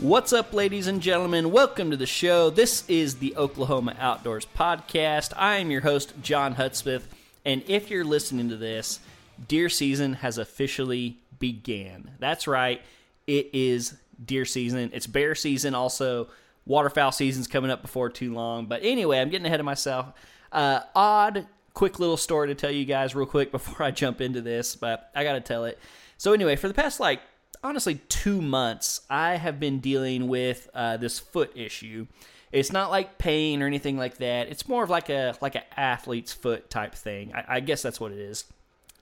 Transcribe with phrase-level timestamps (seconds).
[0.00, 1.50] What's up, ladies and gentlemen?
[1.50, 2.50] Welcome to the show.
[2.50, 5.32] This is the Oklahoma Outdoors Podcast.
[5.36, 7.02] I am your host, John Hutsmith,
[7.44, 9.00] and if you're listening to this,
[9.48, 12.12] deer season has officially began.
[12.20, 12.80] That's right,
[13.26, 14.92] it is deer season.
[14.94, 16.28] It's bear season also.
[16.64, 18.66] Waterfowl season's coming up before too long.
[18.66, 20.12] But anyway, I'm getting ahead of myself.
[20.52, 21.44] Uh, odd,
[21.74, 25.10] quick little story to tell you guys real quick before I jump into this, but
[25.16, 25.76] I got to tell it.
[26.18, 27.20] So anyway, for the past like
[27.62, 32.06] honestly two months, I have been dealing with uh, this foot issue.
[32.52, 34.48] It's not like pain or anything like that.
[34.48, 37.32] It's more of like a like an athlete's foot type thing.
[37.34, 38.44] I, I guess that's what it is.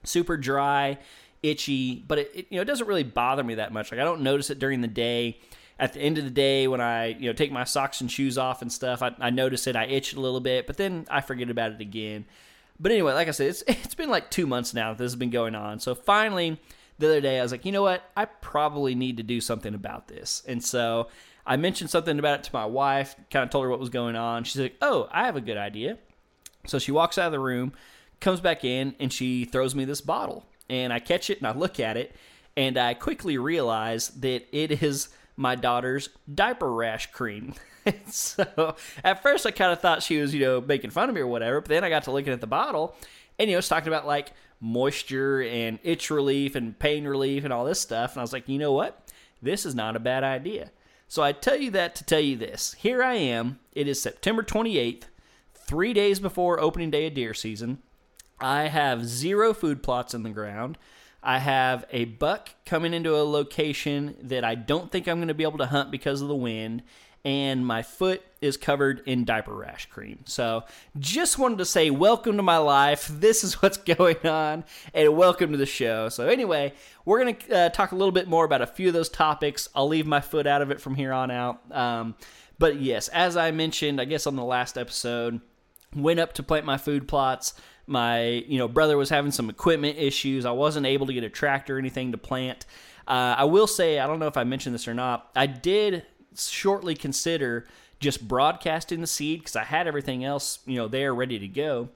[0.03, 0.97] Super dry,
[1.43, 3.91] itchy, but it, it, you know it doesn't really bother me that much.
[3.91, 5.39] Like I don't notice it during the day.
[5.79, 8.37] At the end of the day, when I you know take my socks and shoes
[8.37, 9.75] off and stuff, I, I notice it.
[9.75, 12.25] I itch a little bit, but then I forget about it again.
[12.79, 15.15] But anyway, like I said, it's it's been like two months now that this has
[15.15, 15.79] been going on.
[15.79, 16.59] So finally,
[16.99, 18.03] the other day I was like, you know what?
[18.15, 20.43] I probably need to do something about this.
[20.47, 21.07] And so
[21.45, 24.15] I mentioned something about it to my wife, kind of told her what was going
[24.15, 24.43] on.
[24.43, 25.97] She's like, oh, I have a good idea.
[26.65, 27.73] So she walks out of the room,
[28.19, 30.45] comes back in, and she throws me this bottle.
[30.69, 32.13] And I catch it and I look at it,
[32.57, 37.53] and I quickly realize that it is my daughter's diaper rash cream.
[38.07, 41.21] so at first I kind of thought she was, you know, making fun of me
[41.21, 42.95] or whatever, but then I got to looking at the bottle
[43.39, 47.53] and you know, it's talking about like moisture and itch relief and pain relief and
[47.53, 48.13] all this stuff.
[48.13, 49.07] And I was like, you know what?
[49.41, 50.71] This is not a bad idea.
[51.07, 52.73] So I tell you that to tell you this.
[52.79, 53.59] Here I am.
[53.73, 55.03] It is September 28th,
[55.53, 57.79] three days before opening day of deer season.
[58.39, 60.77] I have zero food plots in the ground.
[61.23, 65.33] I have a buck coming into a location that I don't think I'm going to
[65.33, 66.83] be able to hunt because of the wind
[67.25, 70.19] and my foot is covered in diaper rash cream.
[70.25, 70.63] So,
[70.99, 73.11] just wanted to say, welcome to my life.
[73.17, 74.63] This is what's going on,
[74.93, 76.09] and welcome to the show.
[76.09, 76.73] So, anyway,
[77.03, 79.69] we're going to uh, talk a little bit more about a few of those topics.
[79.75, 81.59] I'll leave my foot out of it from here on out.
[81.71, 82.15] Um,
[82.59, 85.41] but yes, as I mentioned, I guess on the last episode,
[85.95, 87.53] went up to plant my food plots.
[87.85, 90.45] My you know brother was having some equipment issues.
[90.45, 92.65] I wasn't able to get a tractor or anything to plant.
[93.07, 95.29] Uh, I will say, I don't know if I mentioned this or not.
[95.35, 96.05] I did
[96.39, 97.65] shortly consider
[97.99, 101.89] just broadcasting the seed because I had everything else, you know, there ready to go.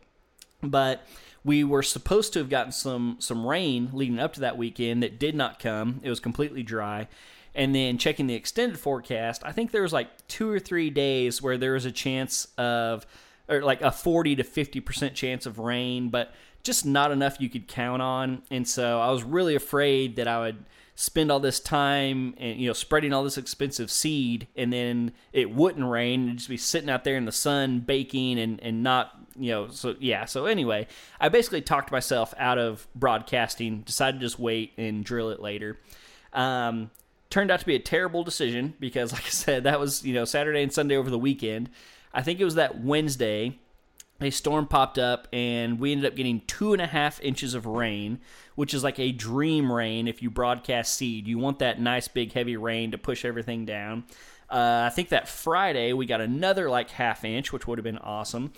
[0.63, 1.05] But
[1.43, 5.19] we were supposed to have gotten some some rain leading up to that weekend that
[5.19, 5.99] did not come.
[6.03, 7.07] It was completely dry.
[7.53, 11.41] And then checking the extended forecast, I think there was like two or three days
[11.41, 13.05] where there was a chance of,
[13.49, 17.67] or like a 40 to 50% chance of rain, but just not enough you could
[17.67, 18.43] count on.
[18.49, 20.63] And so I was really afraid that I would
[21.01, 25.49] spend all this time and you know spreading all this expensive seed and then it
[25.49, 29.17] wouldn't rain and just be sitting out there in the sun baking and and not
[29.35, 30.25] you know so yeah.
[30.25, 30.85] So anyway
[31.19, 35.79] i basically talked myself out of broadcasting decided to just wait and drill it later.
[36.33, 36.91] Um,
[37.31, 40.23] turned out to be a terrible decision because like i said that was you know
[40.23, 41.71] saturday and sunday over the weekend.
[42.13, 43.57] I think it was that wednesday
[44.23, 47.65] a storm popped up and we ended up getting two and a half inches of
[47.65, 48.19] rain
[48.55, 51.27] which is like a dream rain if you broadcast seed.
[51.27, 54.03] You want that nice big heavy rain to push everything down.
[54.49, 57.97] Uh, I think that Friday we got another like half inch, which would have been
[57.97, 58.53] awesome.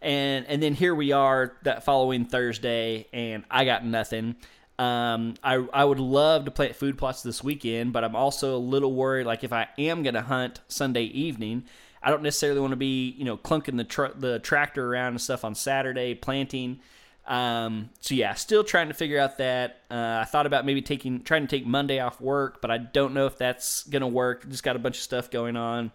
[0.00, 4.36] And and then here we are that following Thursday, and I got nothing.
[4.78, 8.58] Um, I I would love to plant food plots this weekend, but I'm also a
[8.58, 9.26] little worried.
[9.26, 11.64] Like if I am gonna hunt Sunday evening,
[12.02, 15.20] I don't necessarily want to be you know clunking the tr- the tractor around and
[15.20, 16.80] stuff on Saturday planting.
[17.26, 19.82] Um, so yeah, still trying to figure out that.
[19.90, 23.12] Uh, I thought about maybe taking trying to take Monday off work, but I don't
[23.12, 24.48] know if that's gonna work.
[24.48, 25.92] Just got a bunch of stuff going on.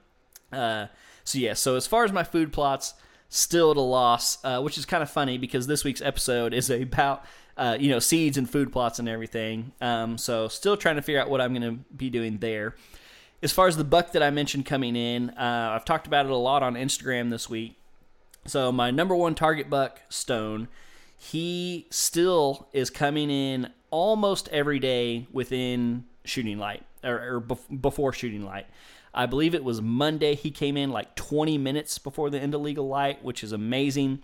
[0.51, 0.88] Uh,
[1.24, 2.94] so yeah, so as far as my food plots,
[3.30, 6.69] still at a loss, uh, which is kind of funny because this week's episode is
[6.69, 7.25] about
[7.57, 9.72] uh, you know seeds and food plots and everything.
[9.81, 12.75] Um, so still trying to figure out what I'm gonna be doing there.
[13.44, 16.31] As far as the buck that I mentioned coming in, uh, I've talked about it
[16.31, 17.78] a lot on Instagram this week.
[18.45, 20.69] So my number one target buck, Stone
[21.31, 28.44] he still is coming in almost every day within shooting light or, or before shooting
[28.44, 28.66] light.
[29.13, 30.36] I believe it was Monday.
[30.36, 34.22] He came in like 20 minutes before the end of legal light, which is amazing.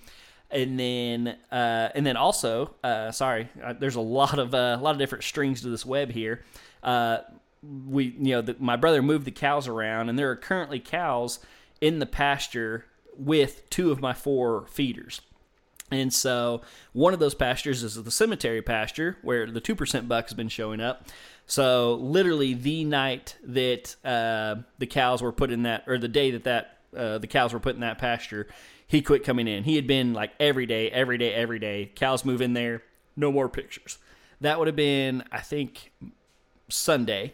[0.51, 4.81] And then, uh, and then also, uh, sorry, uh, there's a lot of uh, a
[4.81, 6.43] lot of different strings to this web here.
[6.83, 7.19] Uh,
[7.63, 11.39] we you know the, my brother moved the cows around, and there are currently cows
[11.81, 12.85] in the pasture
[13.17, 15.21] with two of my four feeders.
[15.91, 16.61] And so
[16.93, 20.79] one of those pastures is the cemetery pasture where the 2% buck has been showing
[20.79, 21.07] up.
[21.47, 26.31] So literally the night that uh, the cows were put in that, or the day
[26.31, 28.47] that that uh, the cows were put in that pasture,
[28.85, 29.63] he quit coming in.
[29.63, 31.91] He had been like every day, every day, every day.
[31.95, 32.83] Cows move in there,
[33.15, 33.97] no more pictures.
[34.41, 35.91] That would have been, I think,
[36.69, 37.33] Sunday.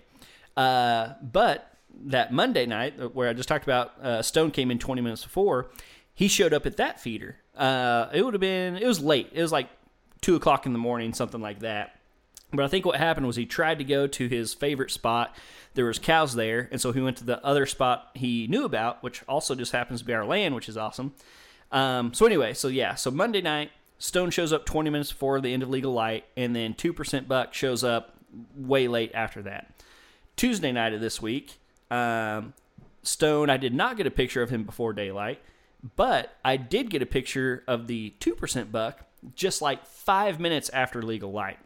[0.56, 1.72] Uh, but
[2.06, 5.70] that Monday night, where I just talked about, uh, Stone came in 20 minutes before.
[6.14, 7.38] He showed up at that feeder.
[7.56, 9.30] Uh, it would have been, it was late.
[9.34, 9.70] It was like
[10.22, 12.00] two o'clock in the morning, something like that.
[12.52, 15.36] But I think what happened was he tried to go to his favorite spot.
[15.74, 19.04] There was cows there, and so he went to the other spot he knew about,
[19.04, 21.14] which also just happens to be our land, which is awesome.
[21.72, 25.54] Um, so anyway, so yeah, so Monday night, Stone shows up 20 minutes before the
[25.54, 28.18] end of legal light, and then 2% Buck shows up
[28.56, 29.72] way late after that.
[30.36, 31.60] Tuesday night of this week,
[31.90, 32.54] um,
[33.04, 35.42] Stone, I did not get a picture of him before daylight,
[35.96, 39.06] but I did get a picture of the 2% Buck
[39.36, 41.58] just like five minutes after legal light.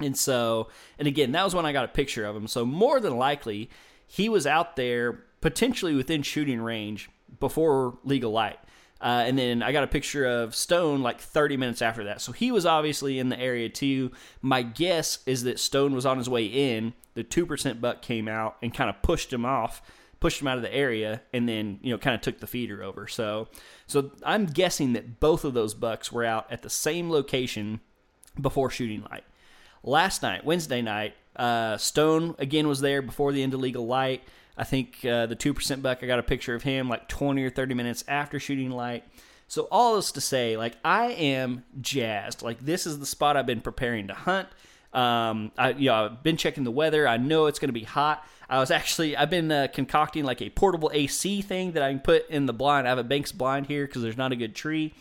[0.00, 0.68] And so,
[0.98, 2.46] and again, that was when I got a picture of him.
[2.48, 3.70] So, more than likely,
[4.06, 8.58] he was out there potentially within shooting range before legal light.
[9.00, 12.22] Uh, and then I got a picture of Stone like 30 minutes after that.
[12.22, 14.12] So he was obviously in the area too.
[14.40, 16.94] My guess is that Stone was on his way in.
[17.14, 19.82] The 2% buck came out and kind of pushed him off,
[20.20, 22.82] pushed him out of the area, and then, you know, kind of took the feeder
[22.82, 23.06] over.
[23.06, 23.48] So,
[23.86, 27.80] so I'm guessing that both of those bucks were out at the same location
[28.40, 29.24] before shooting light.
[29.82, 34.22] Last night, Wednesday night, uh, Stone again was there before the end of legal light.
[34.56, 37.50] I think uh, the 2% buck, I got a picture of him like 20 or
[37.50, 39.04] 30 minutes after shooting light.
[39.46, 42.42] So, all this to say, like, I am jazzed.
[42.42, 44.48] Like, this is the spot I've been preparing to hunt.
[44.94, 47.06] Um, I, you know, I've been checking the weather.
[47.06, 48.24] I know it's going to be hot.
[48.48, 52.00] I was actually, I've been uh, concocting like a portable AC thing that I can
[52.00, 52.86] put in the blind.
[52.86, 54.94] I have a Banks blind here because there's not a good tree.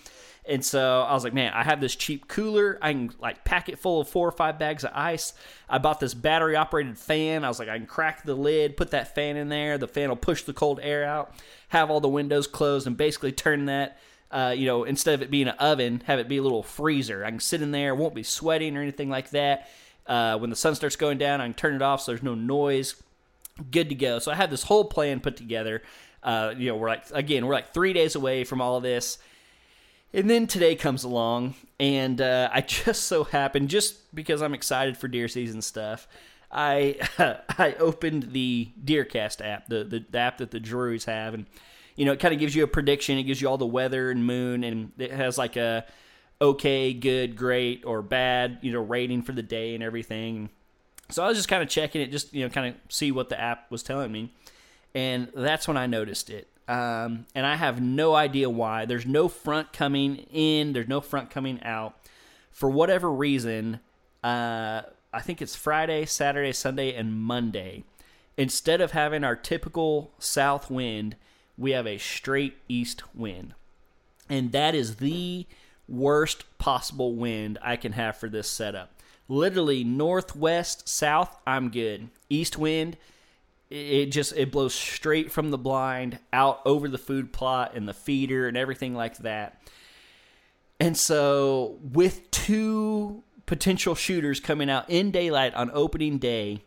[0.45, 2.77] And so I was like, man, I have this cheap cooler.
[2.81, 5.33] I can like pack it full of four or five bags of ice.
[5.69, 7.45] I bought this battery operated fan.
[7.45, 9.77] I was like, I can crack the lid, put that fan in there.
[9.77, 11.33] The fan will push the cold air out,
[11.69, 13.97] have all the windows closed, and basically turn that.
[14.33, 17.23] Uh, you know, instead of it being an oven, have it be a little freezer.
[17.23, 19.69] I can sit in there, won't be sweating or anything like that.
[20.07, 22.33] Uh, when the sun starts going down, I can turn it off so there's no
[22.33, 22.95] noise.
[23.69, 24.17] Good to go.
[24.17, 25.83] So I have this whole plan put together.
[26.23, 29.19] Uh, you know, we're like again, we're like three days away from all of this.
[30.15, 34.97] And then today comes along, and uh, I just so happened, just because I'm excited
[34.97, 36.07] for deer season stuff,
[36.51, 36.97] I
[37.57, 41.45] I opened the DeerCast app, the, the, the app that the Drurys have, and
[41.95, 43.17] you know it kind of gives you a prediction.
[43.17, 45.85] It gives you all the weather and moon, and it has like a
[46.41, 50.49] okay, good, great, or bad, you know, rating for the day and everything.
[51.09, 53.29] So I was just kind of checking it, just you know, kind of see what
[53.29, 54.33] the app was telling me,
[54.93, 58.85] and that's when I noticed it um, and I have no idea why.
[58.85, 60.73] There's no front coming in.
[60.73, 61.97] There's no front coming out.
[62.51, 63.79] For whatever reason,
[64.23, 67.83] uh, I think it's Friday, Saturday, Sunday, and Monday.
[68.37, 71.15] Instead of having our typical south wind,
[71.57, 73.53] we have a straight east wind,
[74.29, 75.45] and that is the
[75.87, 79.01] worst possible wind I can have for this setup.
[79.27, 82.09] Literally northwest, south, I'm good.
[82.29, 82.97] East wind,
[83.69, 87.93] it just it blows straight from the blind out over the food plot and the
[87.93, 89.59] feeder and everything like that.
[90.79, 96.61] And so with two potential shooters coming out in daylight on opening day,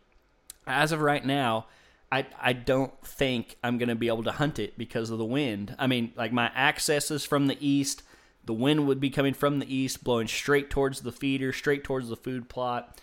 [0.67, 1.67] as of right now,
[2.11, 5.25] I I don't think I'm going to be able to hunt it because of the
[5.25, 5.75] wind.
[5.79, 8.03] I mean, like my access is from the east.
[8.45, 12.09] The wind would be coming from the east, blowing straight towards the feeder, straight towards
[12.09, 12.99] the food plot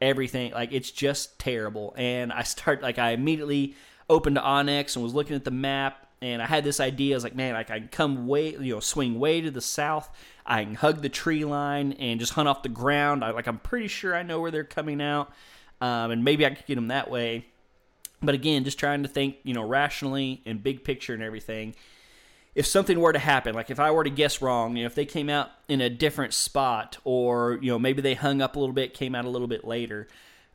[0.00, 0.52] everything.
[0.52, 1.94] Like it's just terrible.
[1.96, 3.74] And I start like I immediately
[4.08, 7.14] opened onX and was looking at the map and I had this idea.
[7.14, 9.60] I was like, man, like I can come way, you know, swing way to the
[9.60, 10.10] south.
[10.44, 13.24] I can hug the tree line and just hunt off the ground.
[13.24, 15.30] I like I'm pretty sure I know where they're coming out,
[15.80, 17.46] um, and maybe I could get them that way.
[18.22, 21.74] But again, just trying to think, you know, rationally and big picture and everything
[22.58, 24.96] if something were to happen, like if I were to guess wrong, you know, if
[24.96, 28.58] they came out in a different spot or, you know, maybe they hung up a
[28.58, 30.08] little bit, came out a little bit later,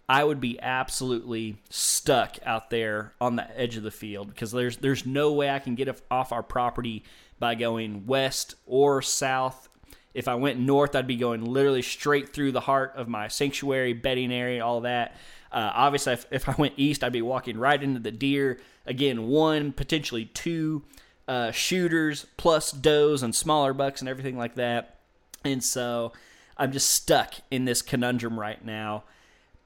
[0.10, 4.76] I would be absolutely stuck out there on the edge of the field because there's
[4.78, 7.06] there's no way I can get off our property
[7.40, 9.70] by going west or south.
[10.14, 13.94] If I went north, I'd be going literally straight through the heart of my sanctuary,
[13.94, 15.16] bedding area, all that.
[15.54, 18.60] Uh, obviously, if, if I went east, I'd be walking right into the deer.
[18.86, 20.84] Again, one, potentially two
[21.28, 24.98] uh, shooters plus does and smaller bucks and everything like that.
[25.46, 26.12] And so
[26.58, 29.04] I'm just stuck in this conundrum right now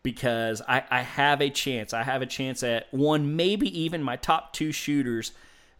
[0.03, 1.93] because I, I have a chance.
[1.93, 5.31] I have a chance at one, maybe even my top two shooters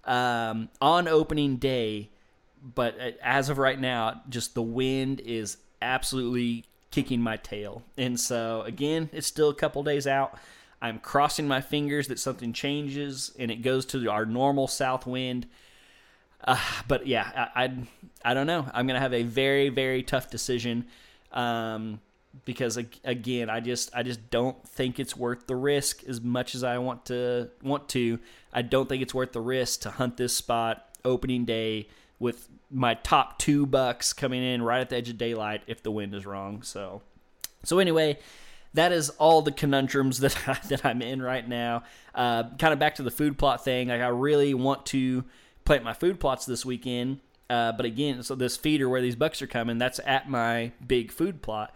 [0.06, 2.10] um, on opening day.
[2.62, 6.66] But as of right now, just the wind is absolutely
[6.98, 7.84] kicking my tail.
[7.96, 10.36] And so, again, it's still a couple days out.
[10.82, 15.46] I'm crossing my fingers that something changes and it goes to our normal south wind.
[16.44, 17.74] Uh, but yeah, I, I,
[18.32, 18.68] I don't know.
[18.74, 20.86] I'm gonna have a very very tough decision
[21.32, 22.00] um,
[22.46, 26.64] because again, I just I just don't think it's worth the risk as much as
[26.64, 28.18] I want to want to.
[28.52, 31.90] I don't think it's worth the risk to hunt this spot opening day
[32.20, 35.92] with my top two bucks coming in right at the edge of daylight if the
[35.92, 36.64] wind is wrong.
[36.64, 37.02] So,
[37.64, 38.18] so anyway,
[38.74, 41.84] that is all the conundrums that I, that I'm in right now.
[42.14, 43.90] Uh, kind of back to the food plot thing.
[43.90, 45.24] Like I really want to
[45.66, 47.20] plant my food plots this weekend.
[47.50, 51.12] Uh, but again, so this feeder where these bucks are coming, that's at my big
[51.12, 51.74] food plot.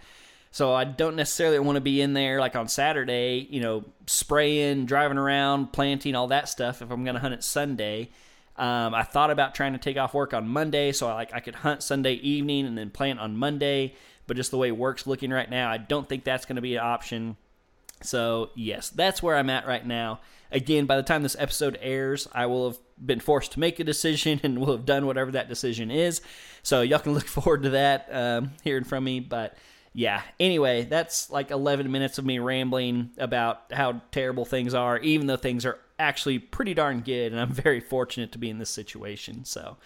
[0.52, 4.86] So I don't necessarily want to be in there like on Saturday, you know, spraying,
[4.86, 6.82] driving around, planting, all that stuff.
[6.82, 8.10] If I'm going to hunt it Sunday,
[8.62, 11.40] um, I thought about trying to take off work on Monday, so I like I
[11.40, 13.96] could hunt Sunday evening and then plant on Monday.
[14.28, 16.76] But just the way work's looking right now, I don't think that's going to be
[16.76, 17.38] an option.
[18.04, 20.20] So yes, that's where I'm at right now.
[20.52, 23.84] Again, by the time this episode airs, I will have been forced to make a
[23.84, 26.22] decision and will have done whatever that decision is.
[26.62, 29.22] So y'all can look forward to that um, hearing from me.
[29.22, 29.58] But
[29.92, 35.26] yeah, anyway, that's like 11 minutes of me rambling about how terrible things are, even
[35.26, 37.32] though things are actually pretty darn good.
[37.32, 39.46] And I'm very fortunate to be in this situation.
[39.46, 39.78] So.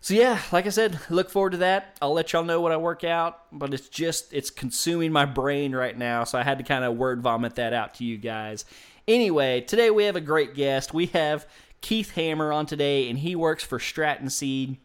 [0.00, 1.96] So yeah, like I said, look forward to that.
[2.02, 5.74] I'll let y'all know what I work out, but it's just it's consuming my brain
[5.74, 8.66] right now, so I had to kind of word vomit that out to you guys.
[9.08, 10.92] Anyway, today we have a great guest.
[10.92, 11.46] We have
[11.80, 14.76] Keith Hammer on today, and he works for Stratton Seed.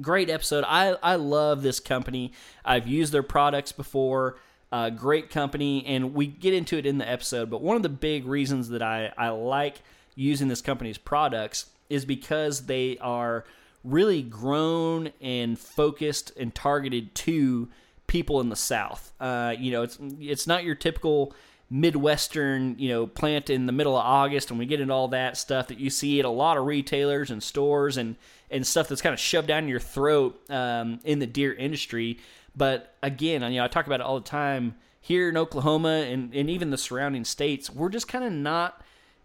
[0.00, 0.64] Great episode.
[0.66, 2.32] I, I love this company.
[2.64, 4.36] I've used their products before.
[4.70, 7.48] Uh, great company, and we get into it in the episode.
[7.48, 9.82] But one of the big reasons that I, I like
[10.14, 13.44] using this company's products is because they are
[13.82, 17.68] really grown and focused and targeted to
[18.06, 19.12] people in the South.
[19.20, 21.34] Uh, you know, it's it's not your typical
[21.70, 25.36] midwestern you know plant in the middle of august and we get into all that
[25.36, 28.16] stuff that you see at a lot of retailers and stores and
[28.50, 32.18] and stuff that's kind of shoved down your throat um, in the deer industry
[32.54, 36.34] but again you know i talk about it all the time here in oklahoma and,
[36.34, 38.82] and even the surrounding states we're just kind of not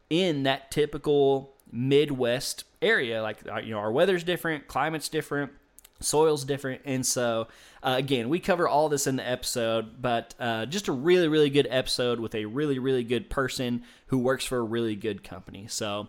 [0.09, 3.21] in that typical midwest area.
[3.21, 5.51] Like uh, you know our weather's different climate's different
[5.99, 6.81] soil's different.
[6.85, 7.47] And so
[7.83, 11.49] uh, again we cover all this in the episode but uh, just a really really
[11.49, 15.67] good episode with a really really good person who works for a really good company.
[15.67, 16.07] So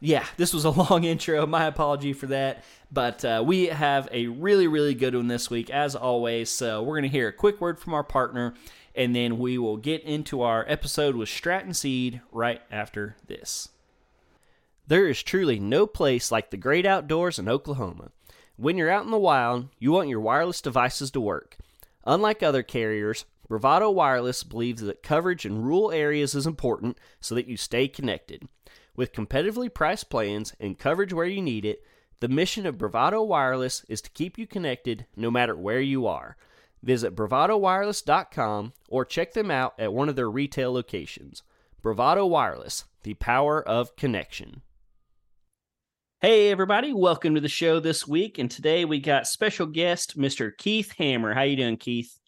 [0.00, 1.46] yeah this was a long intro.
[1.46, 2.64] My apology for that.
[2.90, 6.50] But uh, we have a really really good one this week as always.
[6.50, 8.54] So we're going to hear a quick word from our partner
[8.94, 13.68] and then we will get into our episode with stratton seed right after this
[14.86, 18.10] there is truly no place like the great outdoors in oklahoma
[18.56, 21.56] when you're out in the wild, you want your wireless devices to work.
[22.04, 27.48] Unlike other carriers, Bravado Wireless believes that coverage in rural areas is important so that
[27.48, 28.46] you stay connected.
[28.94, 31.82] With competitively priced plans and coverage where you need it,
[32.20, 36.36] the mission of Bravado Wireless is to keep you connected no matter where you are.
[36.82, 41.42] Visit bravadowireless.com or check them out at one of their retail locations.
[41.80, 44.62] Bravado Wireless, the power of connection.
[46.20, 48.38] Hey everybody, welcome to the show this week.
[48.38, 50.56] And today we got special guest Mr.
[50.56, 51.34] Keith Hammer.
[51.34, 52.20] How you doing, Keith?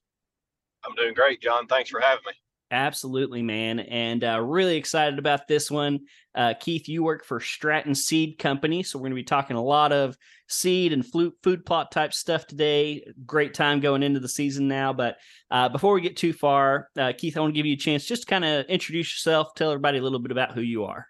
[0.84, 1.66] I'm doing great, John.
[1.66, 2.32] Thanks for having me.
[2.71, 3.80] Absolutely, man.
[3.80, 6.00] And uh, really excited about this one.
[6.35, 8.83] Uh, Keith, you work for Stratton Seed Company.
[8.83, 10.16] So we're going to be talking a lot of
[10.49, 13.06] seed and food plot type stuff today.
[13.25, 14.92] Great time going into the season now.
[14.92, 15.18] But
[15.50, 18.04] uh, before we get too far, uh, Keith, I want to give you a chance
[18.04, 21.06] just kind of introduce yourself, tell everybody a little bit about who you are.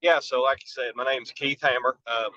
[0.00, 1.96] Yeah, so like you said, my name's Keith Hammer.
[2.06, 2.30] Um,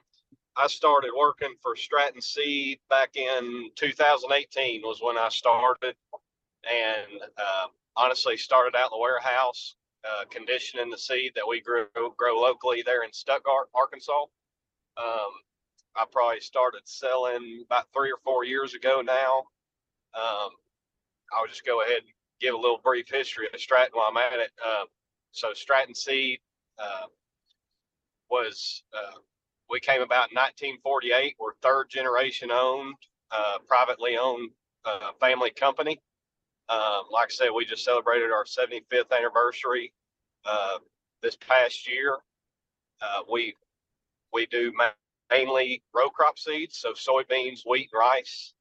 [0.58, 5.96] I started working for Stratton Seed back in 2018 was when I started,
[6.64, 9.76] and uh, honestly started out in the warehouse
[10.06, 11.88] uh, conditioning the seed that we grew
[12.18, 14.24] grow locally there in Stuttgart, Arkansas.
[14.98, 15.32] Um,
[15.96, 19.46] I probably started selling about three or four years ago now.
[20.14, 20.52] Um,
[21.34, 24.40] I'll just go ahead and give a little brief history of Stratton while I'm at
[24.40, 24.52] it.
[24.66, 24.86] Uh,
[25.32, 26.40] so Stratton Seed
[26.78, 27.08] uh,
[28.30, 29.18] was uh,
[29.70, 31.36] we came about in 1948.
[31.40, 32.96] We're third generation owned,
[33.32, 34.52] uh, privately owned
[34.86, 36.02] uh, family company.
[36.70, 39.94] Um, like I said, we just celebrated our 75th anniversary
[40.46, 40.80] uh,
[41.22, 42.18] this past year.
[43.02, 43.56] Uh, we
[44.34, 44.74] we do
[45.32, 48.54] mainly row crop seeds, so soybeans, wheat, and rice.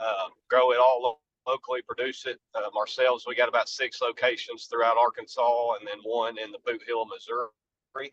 [0.00, 3.24] Um, grow it all locally produce it um, ourselves.
[3.26, 8.12] We got about six locations throughout Arkansas, and then one in the Bootheel, Missouri.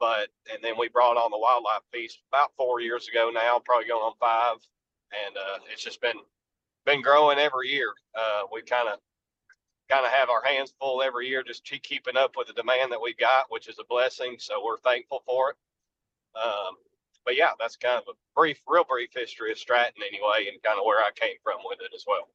[0.00, 3.88] But and then we brought on the wildlife piece about four years ago now, probably
[3.88, 4.56] going on five,
[5.26, 6.18] and uh, it's just been
[6.88, 7.92] been growing every year.
[8.14, 8.98] Uh, we kind of
[9.90, 12.92] kind of have our hands full every year, just keep keeping up with the demand
[12.92, 14.36] that we got, which is a blessing.
[14.38, 15.56] So we're thankful for it.
[16.38, 16.74] Um,
[17.24, 20.78] but yeah, that's kind of a brief, real brief history of Stratton anyway, and kind
[20.78, 22.28] of where I came from with it as well.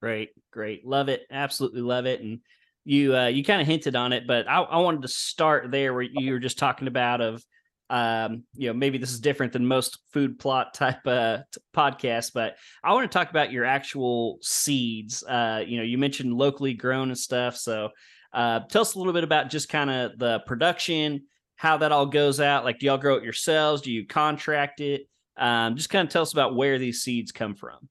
[0.00, 2.40] Great, great, love it, absolutely love it, and
[2.84, 5.94] you uh, you kind of hinted on it, but I, I wanted to start there
[5.94, 7.44] where you were just talking about of
[7.92, 12.30] um, you know, maybe this is different than most food plot type uh, t- podcasts,
[12.32, 15.22] but I want to talk about your actual seeds.
[15.22, 17.54] Uh, you know, you mentioned locally grown and stuff.
[17.54, 17.90] So
[18.32, 21.24] uh, tell us a little bit about just kind of the production,
[21.56, 22.64] how that all goes out.
[22.64, 23.82] Like, do y'all grow it yourselves?
[23.82, 25.02] Do you contract it?
[25.36, 27.90] Um, just kind of tell us about where these seeds come from.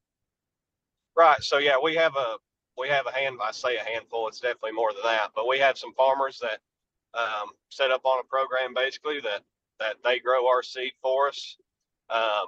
[1.15, 1.43] Right.
[1.43, 2.37] So yeah, we have a
[2.75, 3.37] we have a hand.
[3.43, 4.27] I say a handful.
[4.27, 5.29] It's definitely more than that.
[5.35, 6.57] But we have some farmers that
[7.13, 9.41] um, set up on a program basically that
[9.81, 11.57] that they grow our seed for us.
[12.09, 12.47] Um,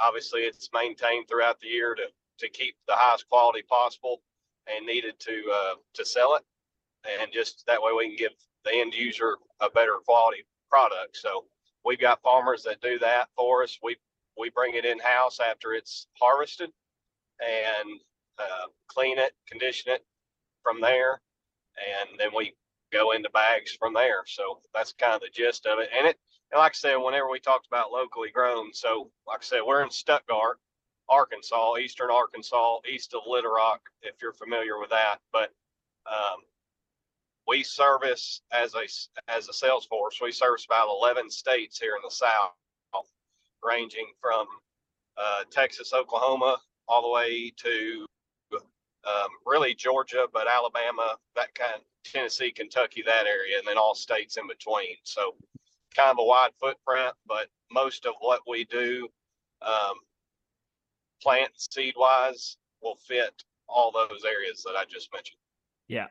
[0.00, 2.06] obviously, it's maintained throughout the year to
[2.40, 4.20] to keep the highest quality possible,
[4.66, 6.42] and needed to uh, to sell it,
[7.20, 8.32] and just that way we can give
[8.64, 11.16] the end user a better quality product.
[11.16, 11.44] So
[11.84, 13.78] we've got farmers that do that for us.
[13.82, 13.96] We
[14.36, 16.70] we bring it in house after it's harvested,
[17.40, 18.00] and
[18.38, 20.04] uh, clean it, condition it
[20.64, 21.20] from there,
[21.76, 22.56] and then we
[22.92, 24.22] go into bags from there.
[24.26, 25.90] So that's kind of the gist of it.
[25.96, 26.18] And it,
[26.52, 29.82] and like I said, whenever we talked about locally grown, so like I said, we're
[29.82, 30.58] in Stuttgart,
[31.08, 35.18] Arkansas, eastern Arkansas, east of Little Rock, if you're familiar with that.
[35.32, 35.50] But
[36.06, 36.40] um,
[37.48, 38.84] we service as a
[39.28, 40.20] as a sales force.
[40.22, 42.52] We service about 11 states here in the South,
[43.64, 44.46] ranging from
[45.16, 46.58] uh, Texas, Oklahoma,
[46.88, 48.06] all the way to
[49.06, 54.36] um, really Georgia, but Alabama, that kind Tennessee, Kentucky, that area, and then all states
[54.36, 54.96] in between.
[55.04, 55.34] So
[55.96, 59.08] kind of a wide footprint, but most of what we do,
[59.62, 59.94] um,
[61.22, 65.38] plant seed wise, will fit all those areas that I just mentioned.
[65.88, 66.06] Yeah.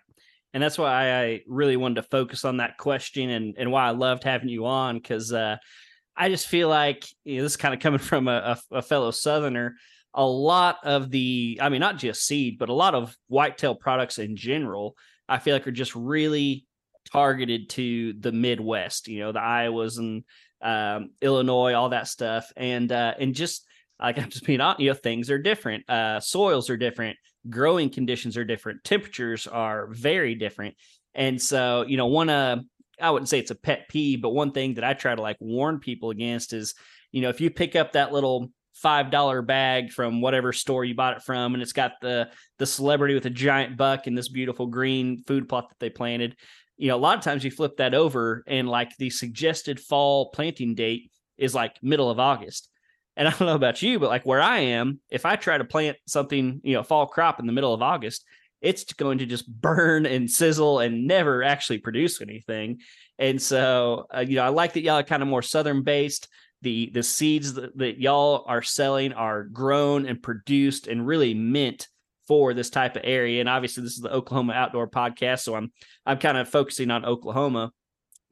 [0.53, 3.91] And that's why I really wanted to focus on that question and, and why I
[3.91, 5.57] loved having you on because uh,
[6.15, 8.81] I just feel like you know, this is kind of coming from a, a, a
[8.81, 9.75] fellow Southerner
[10.13, 14.19] a lot of the, I mean, not just seed, but a lot of whitetail products
[14.19, 14.95] in general,
[15.27, 16.67] I feel like are just really
[17.13, 20.23] targeted to the Midwest, you know, the Iowas and
[20.61, 22.51] um, Illinois, all that stuff.
[22.57, 23.65] And, uh, and just
[24.01, 25.89] like I'm just being honest, you know, things are different.
[25.89, 27.17] Uh, soils are different.
[27.49, 28.83] Growing conditions are different.
[28.83, 30.75] Temperatures are very different.
[31.13, 32.61] And so, you know, one, uh,
[32.99, 35.37] I wouldn't say it's a pet peeve, but one thing that I try to like
[35.39, 36.73] warn people against is,
[37.11, 40.95] you know, if you pick up that little five dollar bag from whatever store you
[40.95, 44.29] bought it from, and it's got the the celebrity with a giant buck and this
[44.29, 46.35] beautiful green food plot that they planted.
[46.77, 50.29] You know, a lot of times you flip that over, and like the suggested fall
[50.31, 52.69] planting date is like middle of August.
[53.15, 55.65] And I don't know about you, but like where I am, if I try to
[55.65, 58.25] plant something, you know, fall crop in the middle of August,
[58.61, 62.79] it's going to just burn and sizzle and never actually produce anything.
[63.19, 66.27] And so, uh, you know, I like that y'all are kind of more southern based
[66.63, 71.89] the the seeds that, that y'all are selling are grown and produced and really meant
[72.27, 73.39] for this type of area.
[73.39, 75.71] And obviously this is the oklahoma outdoor podcast so i'm
[76.05, 77.71] i'm kind of focusing on oklahoma.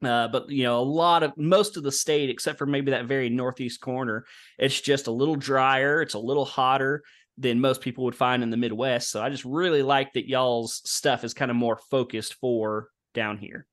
[0.02, 3.04] Uh, but you know a lot of most of the state except for maybe that
[3.06, 4.24] very northeast corner
[4.58, 7.04] it's just a little drier it's a little hotter
[7.38, 9.10] than most people would find in the midwest.
[9.10, 13.38] So i just really like that y'all's stuff is kind of more focused for down
[13.38, 13.66] here.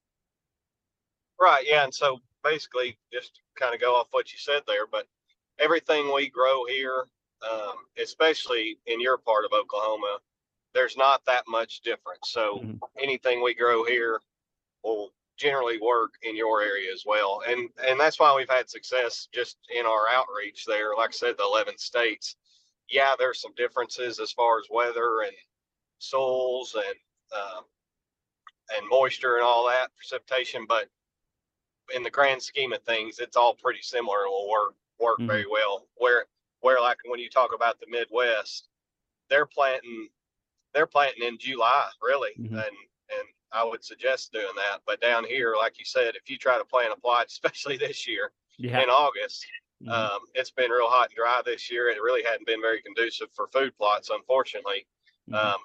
[1.40, 5.06] Right yeah and so basically just kind of go off what you said there, but
[5.60, 7.06] everything we grow here,
[7.50, 10.20] um, especially in your part of Oklahoma,
[10.74, 12.30] there's not that much difference.
[12.30, 12.78] So mm-hmm.
[13.02, 14.20] anything we grow here
[14.84, 17.42] will generally work in your area as well.
[17.48, 20.96] And and that's why we've had success just in our outreach there.
[20.98, 22.36] Like I said, the 11 states.
[22.90, 25.36] Yeah, there's some differences as far as weather and
[26.00, 26.96] soils and
[27.36, 27.64] um,
[28.76, 30.88] and moisture and all that precipitation, but
[31.96, 35.28] in the grand scheme of things, it's all pretty similar and will work work mm-hmm.
[35.28, 35.88] very well.
[35.96, 36.26] Where
[36.62, 38.68] where like when you talk about the Midwest,
[39.30, 40.10] they're planting
[40.74, 42.56] they're planting in July really, mm-hmm.
[42.56, 44.82] and and I would suggest doing that.
[44.86, 48.08] But down here, like you said, if you try to plant a plot, especially this
[48.08, 48.82] year yeah.
[48.82, 49.46] in August,
[49.82, 49.92] mm-hmm.
[49.92, 51.90] um, it's been real hot and dry this year.
[51.90, 54.86] It really hadn't been very conducive for food plots, unfortunately.
[55.30, 55.48] Mm-hmm.
[55.48, 55.58] Um,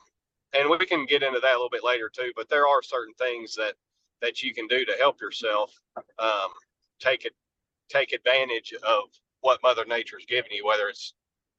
[0.55, 2.33] and we can get into that a little bit later too.
[2.37, 3.75] But there are certain things that
[4.23, 5.79] that you can do to help yourself
[6.19, 6.51] um,
[7.01, 7.35] take it
[7.91, 9.05] take advantage of
[9.45, 11.13] what Mother Nature's giving you, whether it's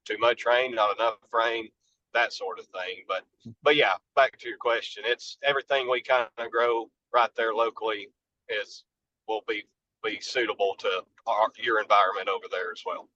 [0.04, 1.68] too much rain, not enough rain.
[2.12, 3.04] that sort of thing.
[3.06, 3.22] But
[3.62, 8.08] but yeah, back to your question, it's everything we kind of grow right there locally
[8.48, 8.82] is
[9.28, 9.62] will be
[10.04, 13.08] be suitable to our, your environment over there as well.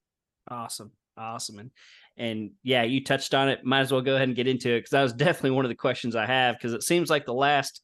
[0.49, 1.71] Awesome, awesome, and
[2.17, 3.65] and yeah, you touched on it.
[3.65, 5.69] Might as well go ahead and get into it because that was definitely one of
[5.69, 7.81] the questions I have because it seems like the last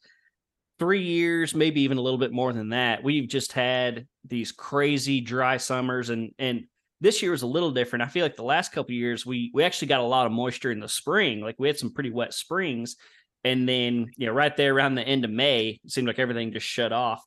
[0.80, 5.20] three years, maybe even a little bit more than that, we've just had these crazy
[5.20, 6.66] dry summers and and
[7.00, 8.04] this year was a little different.
[8.04, 10.72] I feel like the last couple years we we actually got a lot of moisture
[10.72, 11.42] in the spring.
[11.42, 12.96] Like we had some pretty wet springs,
[13.44, 16.52] and then you know right there around the end of May, it seemed like everything
[16.52, 17.24] just shut off.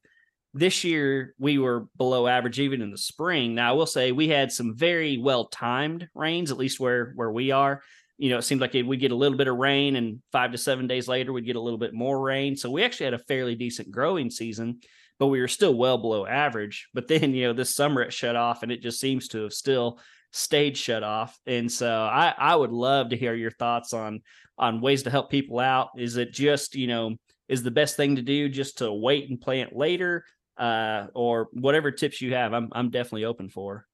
[0.53, 3.55] This year we were below average even in the spring.
[3.55, 7.31] Now I will say we had some very well timed rains, at least where where
[7.31, 7.83] we are.
[8.19, 10.59] You know, it seemed like we'd get a little bit of rain, and five to
[10.59, 12.57] seven days later we'd get a little bit more rain.
[12.57, 14.81] So we actually had a fairly decent growing season
[15.21, 16.89] but we were still well below average.
[16.95, 19.53] But then, you know, this summer it shut off and it just seems to have
[19.53, 20.01] still
[20.33, 21.39] stayed shut off.
[21.47, 24.23] And so I, I would love to hear your thoughts on
[24.59, 25.91] on ways to help people out.
[25.97, 27.17] Is it just, you know,
[27.49, 30.25] is the best thing to do just to wait and plant later?
[30.57, 33.87] Uh, or whatever tips you have, I'm I'm definitely open for.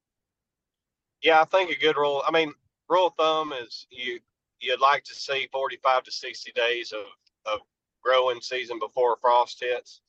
[1.21, 2.23] Yeah, I think a good rule.
[2.27, 2.53] I mean,
[2.89, 4.19] rule of thumb is you
[4.59, 7.05] you'd like to see 45 to 60 days of
[7.45, 7.59] of
[8.03, 10.01] growing season before frost hits.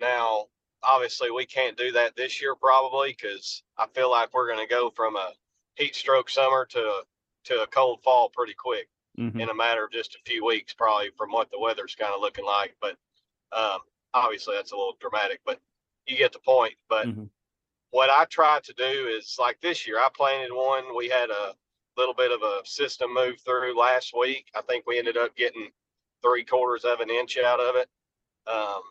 [0.00, 0.46] Now,
[0.82, 4.72] obviously we can't do that this year probably because I feel like we're going to
[4.72, 5.32] go from a
[5.74, 7.02] heat stroke summer to
[7.44, 9.40] to a cold fall pretty quick mm-hmm.
[9.40, 12.20] in a matter of just a few weeks, probably from what the weather's kind of
[12.20, 12.74] looking like.
[12.80, 12.96] But
[13.56, 13.78] um,
[14.14, 15.60] obviously that's a little dramatic, but
[16.06, 16.74] you get the point.
[16.88, 17.24] But mm-hmm.
[17.90, 20.96] what I try to do is like this year, I planted one.
[20.96, 21.54] We had a
[21.96, 24.46] little bit of a system move through last week.
[24.54, 25.68] I think we ended up getting
[26.22, 27.88] three quarters of an inch out of it.
[28.46, 28.82] Um,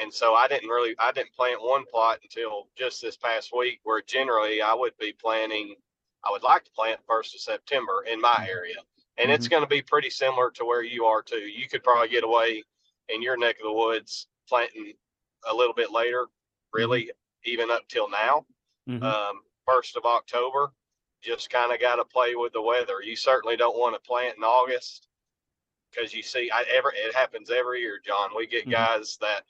[0.00, 3.80] and so I didn't really I didn't plant one plot until just this past week,
[3.84, 5.74] where generally I would be planting.
[6.24, 8.74] I would like to plant first of September in my area,
[9.16, 9.34] and mm-hmm.
[9.34, 11.36] it's going to be pretty similar to where you are too.
[11.36, 12.62] You could probably get away
[13.08, 14.92] in your neck of the woods planting
[15.50, 16.26] a little bit later,
[16.72, 17.50] really, mm-hmm.
[17.50, 18.44] even up till now.
[18.88, 19.02] Mm-hmm.
[19.02, 20.72] Um, first of October,
[21.22, 23.02] just kind of got to play with the weather.
[23.02, 25.08] You certainly don't want to plant in August
[25.90, 28.30] because you see, I ever it happens every year, John.
[28.36, 28.72] We get mm-hmm.
[28.72, 29.42] guys that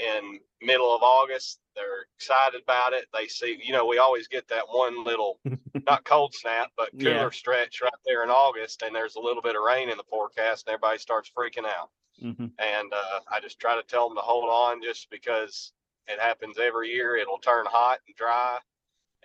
[0.00, 1.58] in middle of August.
[1.74, 3.06] They're excited about it.
[3.14, 5.38] They see, you know, we always get that one little,
[5.86, 7.30] not cold snap, but cooler yeah.
[7.30, 10.66] stretch right there in August, and there's a little bit of rain in the forecast,
[10.66, 11.90] and everybody starts freaking out.
[12.22, 12.46] Mm-hmm.
[12.58, 15.72] And uh, I just try to tell them to hold on, just because
[16.06, 17.16] it happens every year.
[17.16, 18.58] It'll turn hot and dry,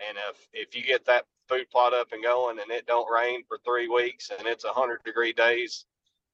[0.07, 3.43] and if if you get that food plot up and going, and it don't rain
[3.47, 5.85] for three weeks, and it's a hundred degree days,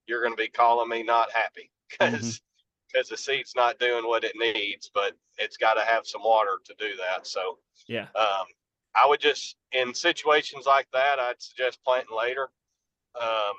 [0.05, 2.11] you're going to be calling me not happy because.
[2.11, 2.45] Mm-hmm
[2.91, 6.59] because the seed's not doing what it needs, but it's got to have some water
[6.65, 7.27] to do that.
[7.27, 8.45] So, yeah, um,
[8.95, 12.49] I would just in situations like that, I'd suggest planting later,
[13.21, 13.53] um,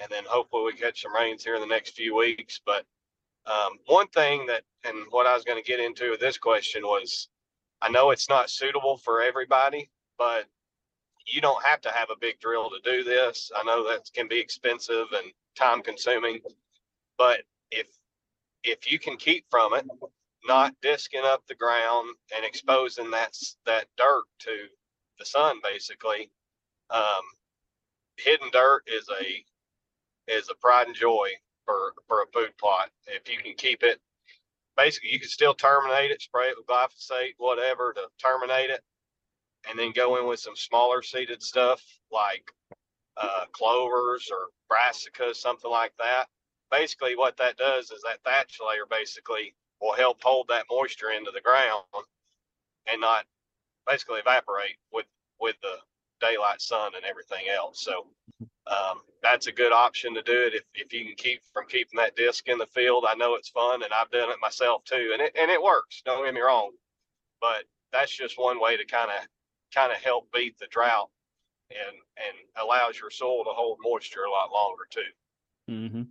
[0.00, 2.60] and then hopefully we catch some rains here in the next few weeks.
[2.64, 2.84] But
[3.46, 6.82] um, one thing that, and what I was going to get into with this question
[6.82, 7.28] was,
[7.80, 10.46] I know it's not suitable for everybody, but
[11.26, 13.50] you don't have to have a big drill to do this.
[13.56, 16.40] I know that can be expensive and time consuming,
[17.18, 17.86] but if
[18.64, 19.86] if you can keep from it,
[20.44, 24.66] not disking up the ground and exposing that that dirt to
[25.18, 26.30] the sun, basically,
[26.90, 27.22] um,
[28.16, 29.44] hidden dirt is a
[30.32, 31.28] is a pride and joy
[31.64, 32.90] for for a food plot.
[33.06, 34.00] If you can keep it,
[34.76, 38.82] basically, you can still terminate it, spray it with glyphosate, whatever, to terminate it,
[39.68, 42.50] and then go in with some smaller seeded stuff like
[43.16, 46.26] uh, clovers or brassicas, something like that
[46.72, 51.30] basically what that does is that thatch layer basically will help hold that moisture into
[51.30, 51.84] the ground
[52.90, 53.24] and not
[53.86, 55.06] basically evaporate with
[55.38, 55.76] with the
[56.20, 57.82] daylight sun and everything else.
[57.82, 58.06] So
[58.68, 61.98] um, that's a good option to do it if, if you can keep from keeping
[61.98, 63.04] that disc in the field.
[63.08, 66.02] I know it's fun and I've done it myself too, and it and it works.
[66.04, 66.70] Don't get me wrong,
[67.40, 69.26] but that's just one way to kind of
[69.74, 71.10] kind of help beat the drought
[71.70, 75.00] and and allows your soil to hold moisture a lot longer too.
[75.70, 76.02] Mm-hmm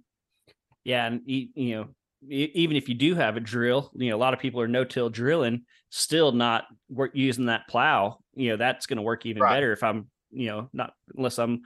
[0.83, 1.87] yeah, and you know,
[2.29, 5.09] even if you do have a drill, you know, a lot of people are no-till
[5.09, 8.19] drilling, still not work using that plow.
[8.35, 9.55] You know, that's going to work even right.
[9.55, 11.61] better if I'm, you know, not unless I'm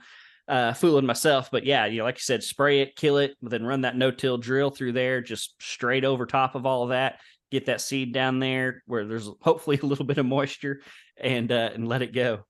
[0.48, 1.50] uh, fooling myself.
[1.50, 4.38] But yeah, you know, like you said, spray it, kill it, then run that no-till
[4.38, 7.20] drill through there, just straight over top of all of that.
[7.50, 10.80] Get that seed down there where there's hopefully a little bit of moisture,
[11.18, 12.44] and uh, and let it go.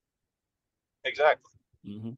[1.05, 1.53] Exactly.
[1.87, 2.11] Mm-hmm.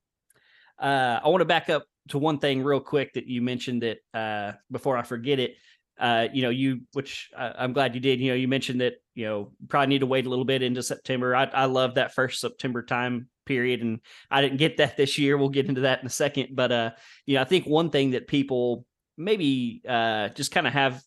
[0.79, 3.99] Uh, I want to back up to one thing real quick that you mentioned that
[4.15, 5.57] uh, before I forget it.
[5.99, 8.21] Uh, you know, you which I, am glad you did.
[8.21, 10.83] You know, you mentioned that you know probably need to wait a little bit into
[10.83, 11.35] September.
[11.35, 13.81] I, I love that first September time period.
[13.81, 15.37] And I didn't get that this year.
[15.37, 16.51] We'll get into that in a second.
[16.53, 16.91] But uh,
[17.27, 18.85] you know, I think one thing that people
[19.17, 21.03] maybe uh just kind of have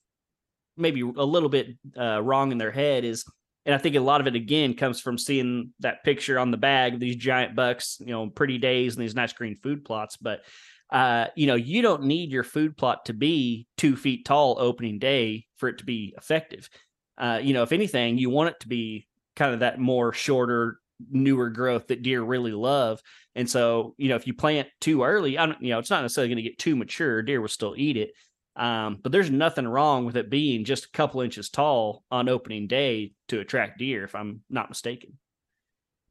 [0.75, 3.23] maybe a little bit uh, wrong in their head is
[3.65, 6.57] and I think a lot of it again comes from seeing that picture on the
[6.57, 10.17] bag of these giant bucks, you know, pretty days and these nice green food plots.
[10.17, 10.41] But
[10.91, 14.99] uh, you know, you don't need your food plot to be two feet tall opening
[14.99, 16.69] day for it to be effective.
[17.17, 20.79] Uh, you know, if anything, you want it to be kind of that more shorter,
[21.09, 23.01] newer growth that deer really love.
[23.35, 26.01] And so, you know, if you plant too early, I don't, you know, it's not
[26.01, 27.21] necessarily going to get too mature.
[27.21, 28.11] Deer will still eat it.
[28.57, 32.67] Um, but there's nothing wrong with it being just a couple inches tall on opening
[32.67, 35.17] day to attract deer, if I'm not mistaken.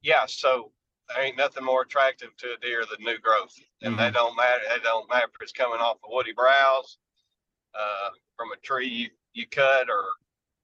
[0.01, 0.73] Yeah, so
[1.15, 4.03] there ain't nothing more attractive to a deer than new growth, and Mm-hmm.
[4.03, 4.63] they don't matter.
[4.69, 6.99] They don't matter if it's coming off of woody browse,
[7.75, 10.05] uh, from a tree you, you cut, or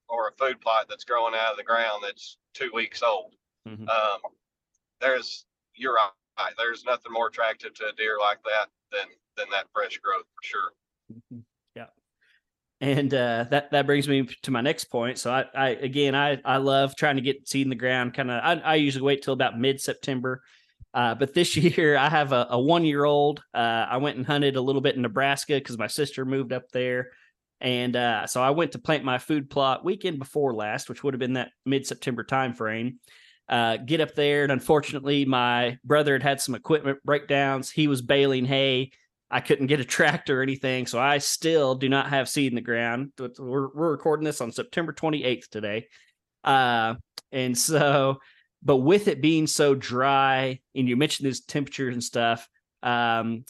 [0.09, 3.35] or a food plot that's growing out of the ground that's two weeks old.
[3.67, 3.89] Mhm.
[3.89, 4.21] Um,
[5.01, 6.53] there's you're right.
[6.57, 10.43] There's nothing more attractive to a deer like that than than that fresh growth for
[10.43, 10.73] sure.
[11.13, 11.45] Mhm.
[12.81, 15.19] And uh, that that brings me to my next point.
[15.19, 18.13] So I, I again I I love trying to get seed in the ground.
[18.13, 20.43] Kind of I, I usually wait till about mid September.
[20.93, 23.43] Uh, but this year I have a, a one year old.
[23.55, 26.71] Uh, I went and hunted a little bit in Nebraska because my sister moved up
[26.71, 27.13] there,
[27.63, 31.15] and uh, so I went to plant my food plot weekend before last, which would
[31.15, 32.99] have been that mid September time frame.
[33.49, 37.71] Uh, get up there, and unfortunately, my brother had had some equipment breakdowns.
[37.71, 38.91] He was baling hay.
[39.31, 42.55] I couldn't get a tractor or anything, so I still do not have seed in
[42.55, 43.13] the ground.
[43.19, 45.89] We're, we're recording this on September 28th today,
[46.45, 46.95] uh,
[47.33, 48.19] and so,
[48.63, 52.49] but with it being so dry, and you mentioned these temperatures and stuff,
[52.83, 53.45] um,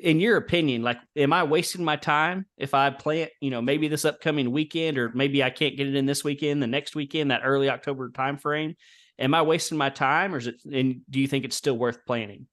[0.00, 3.88] in your opinion, like, am I wasting my time if I plant, you know, maybe
[3.88, 7.30] this upcoming weekend, or maybe I can't get it in this weekend, the next weekend,
[7.30, 8.76] that early October time frame?
[9.18, 10.64] Am I wasting my time, or is it?
[10.64, 12.46] And do you think it's still worth planting?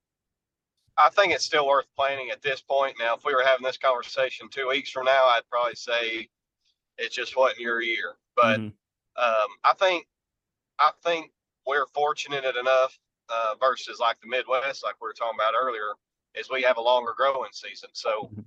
[0.99, 2.97] I think it's still worth planning at this point.
[2.99, 6.29] Now, if we were having this conversation two weeks from now, I'd probably say
[6.97, 8.17] it just wasn't your year.
[8.35, 8.73] But Mhm.
[9.15, 10.07] um, I think
[10.77, 11.33] I think
[11.65, 15.93] we're fortunate enough uh, versus like the Midwest, like we were talking about earlier,
[16.35, 17.89] is we have a longer growing season.
[17.93, 18.45] So, Mhm.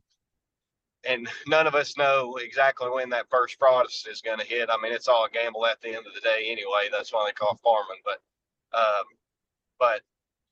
[1.05, 4.71] and none of us know exactly when that first frost is going to hit.
[4.71, 6.89] I mean, it's all a gamble at the end of the day anyway.
[6.91, 8.03] That's why they call farming.
[8.05, 8.23] But,
[8.73, 9.05] um,
[9.79, 10.03] but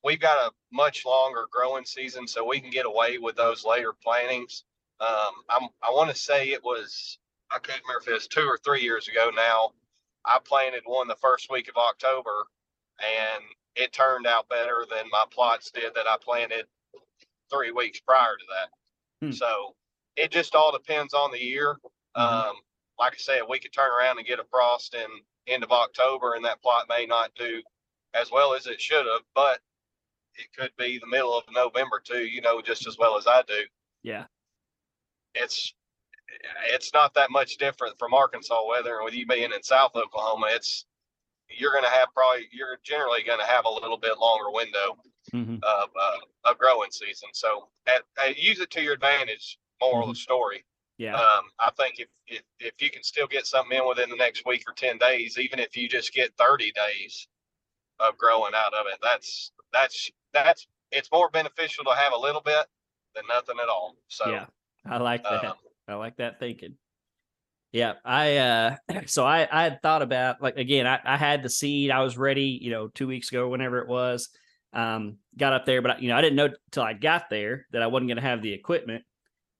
[0.04, 3.92] we've got a much longer growing season, so we can get away with those later
[4.02, 4.64] plantings.
[5.00, 7.18] Um, I'm, I want to say it was
[7.50, 9.72] I can't remember if it was two or three years ago now.
[10.24, 12.46] I planted one the first week of October,
[13.00, 13.42] and
[13.74, 16.66] it turned out better than my plots did that I planted
[17.50, 19.26] three weeks prior to that.
[19.26, 19.32] Hmm.
[19.32, 19.74] So
[20.16, 21.78] it just all depends on the year.
[22.16, 22.20] Mhm.
[22.20, 22.56] Um,
[22.98, 25.08] like I said, we could turn around and get a frost in
[25.46, 27.62] end of October, and that plot may not do
[28.14, 29.60] as well as it should have, but
[30.40, 32.24] it could be the middle of November too.
[32.24, 33.62] You know, just as well as I do.
[34.02, 34.24] Yeah.
[35.34, 35.74] It's
[36.72, 40.46] it's not that much different from Arkansas weather, and with you being in South Oklahoma,
[40.50, 40.86] it's
[41.48, 44.96] you're going to have probably you're generally going to have a little bit longer window
[45.34, 45.62] Mhm.
[45.62, 46.16] of uh,
[46.50, 47.28] of growing season.
[47.32, 49.58] So at, at, use it to your advantage.
[49.80, 50.64] Moral of the story.
[50.98, 51.14] Yeah.
[51.14, 54.44] Um, I think if, if if you can still get something in within the next
[54.46, 57.26] week or ten days, even if you just get thirty days
[57.98, 62.40] of growing out of it, that's that's that's it's more beneficial to have a little
[62.40, 62.66] bit
[63.14, 63.96] than nothing at all.
[64.08, 64.46] So yeah.
[64.86, 65.44] I like that.
[65.44, 65.54] um,
[65.88, 66.76] I like that thinking.
[67.72, 71.50] Yeah, I uh so I I had thought about like again, I, I had the
[71.50, 74.28] seed, I was ready, you know, two weeks ago, whenever it was.
[74.72, 77.82] Um, got up there, but you know, I didn't know till I got there that
[77.82, 79.04] I wasn't gonna have the equipment.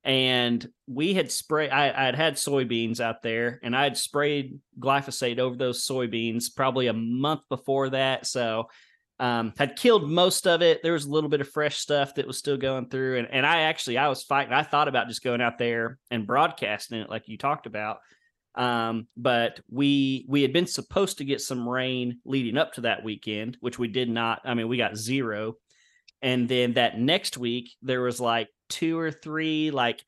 [0.03, 4.59] And we had sprayed I, I had had soybeans out there and I had sprayed
[4.79, 8.27] glyphosate over those soybeans probably a month before that.
[8.27, 8.69] So
[9.21, 10.83] um, had killed most of it.
[10.83, 13.47] There was a little bit of fresh stuff that was still going through, and and
[13.47, 14.55] I actually I was fighting.
[14.55, 17.99] I thought about just going out there and broadcasting it like you talked about,
[18.55, 23.05] um, but we we had been supposed to get some rain leading up to that
[23.05, 24.41] weekend, which we did not.
[24.47, 25.57] I mean, we got zero,
[26.23, 30.03] and then that next week there was like two or three like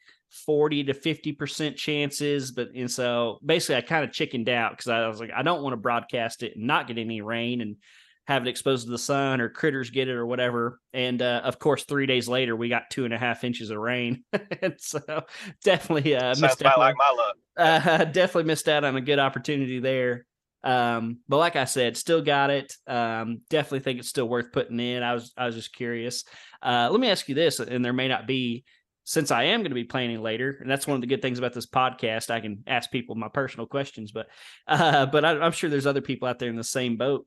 [0.47, 5.07] 40 to 50% chances but and so basically i kind of chickened out because i
[5.07, 7.77] was like i don't want to broadcast it and not get any rain and
[8.27, 10.81] have it exposed to the sun or critters get it or whatever.
[10.93, 13.79] And uh, of course, three days later, we got two and a half inches of
[13.79, 14.25] rain.
[14.63, 15.23] and so
[15.65, 16.79] definitely uh, sounds missed out.
[16.79, 17.37] like my luck.
[17.57, 20.25] uh, definitely missed out on a good opportunity there.
[20.65, 22.73] Um, but like I said, still got it.
[22.87, 25.03] Um, definitely think it's still worth putting in.
[25.03, 26.25] I was I was just curious.
[26.63, 28.65] Uh, let me ask you this, and there may not be
[29.05, 31.39] since I am going to be planning later, and that's one of the good things
[31.41, 32.31] about this podcast.
[32.31, 34.29] I can ask people my personal questions, but
[34.69, 37.27] uh, but I, I'm sure there's other people out there in the same boat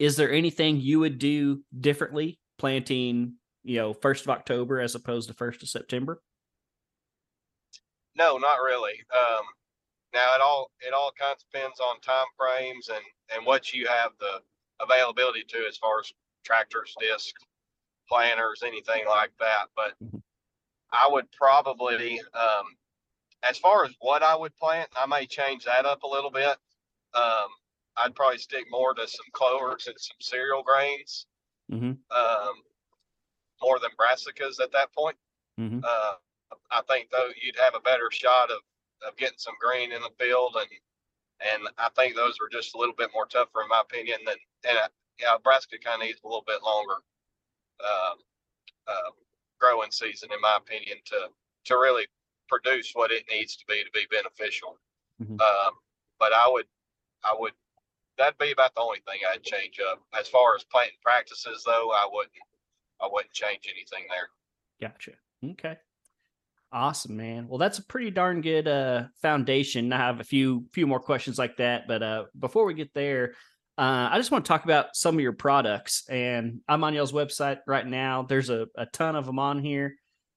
[0.00, 5.28] is there anything you would do differently planting, you know, first of October as opposed
[5.28, 6.22] to first of September?
[8.14, 9.02] No, not really.
[9.14, 9.44] Um,
[10.14, 13.86] now it all it all kind of depends on time frames and and what you
[13.88, 14.42] have the
[14.80, 16.12] availability to as far as
[16.44, 17.42] tractors, discs,
[18.08, 19.68] planters, anything like that.
[19.76, 20.20] But Mhm.
[20.92, 22.76] I would probably, um,
[23.42, 26.58] as far as what I would plant, I may change that up a little bit.
[27.14, 27.48] Um,
[27.96, 31.26] I'd probably stick more to some clovers and some cereal grains,
[31.70, 31.92] Mm-hmm.
[32.10, 32.54] um,
[33.62, 35.16] more than brassicas at that point.
[35.58, 35.80] Mm-hmm.
[35.84, 36.14] Uh,
[36.72, 38.58] I think though you'd have a better shot of,
[39.06, 40.68] of getting some green in the field and
[41.52, 44.34] and I think those were just a little bit more tougher in my opinion than
[44.68, 44.88] and uh,
[45.20, 46.94] yeah brassica kind of needs a little bit longer
[47.84, 48.14] uh,
[48.88, 49.10] uh,
[49.60, 51.28] growing season in my opinion to
[51.66, 52.06] to really
[52.48, 54.76] produce what it needs to be to be beneficial.
[55.22, 55.40] Mhm.
[55.40, 55.74] Um,
[56.18, 56.66] but I would
[57.22, 57.52] I would
[58.18, 61.90] that'd be about the only thing I'd change up as far as planting practices though
[61.92, 62.32] I wouldn't
[63.00, 64.28] I wouldn't change anything there.
[64.80, 65.12] Gotcha.
[65.44, 65.76] Okay.
[66.72, 67.48] Awesome, man.
[67.48, 69.92] Well, that's a pretty darn good uh foundation.
[69.92, 73.34] I have a few few more questions like that, but uh before we get there,
[73.76, 77.12] uh I just want to talk about some of your products and I'm on y'all's
[77.12, 78.22] website right now.
[78.22, 79.96] There's a, a ton of them on here.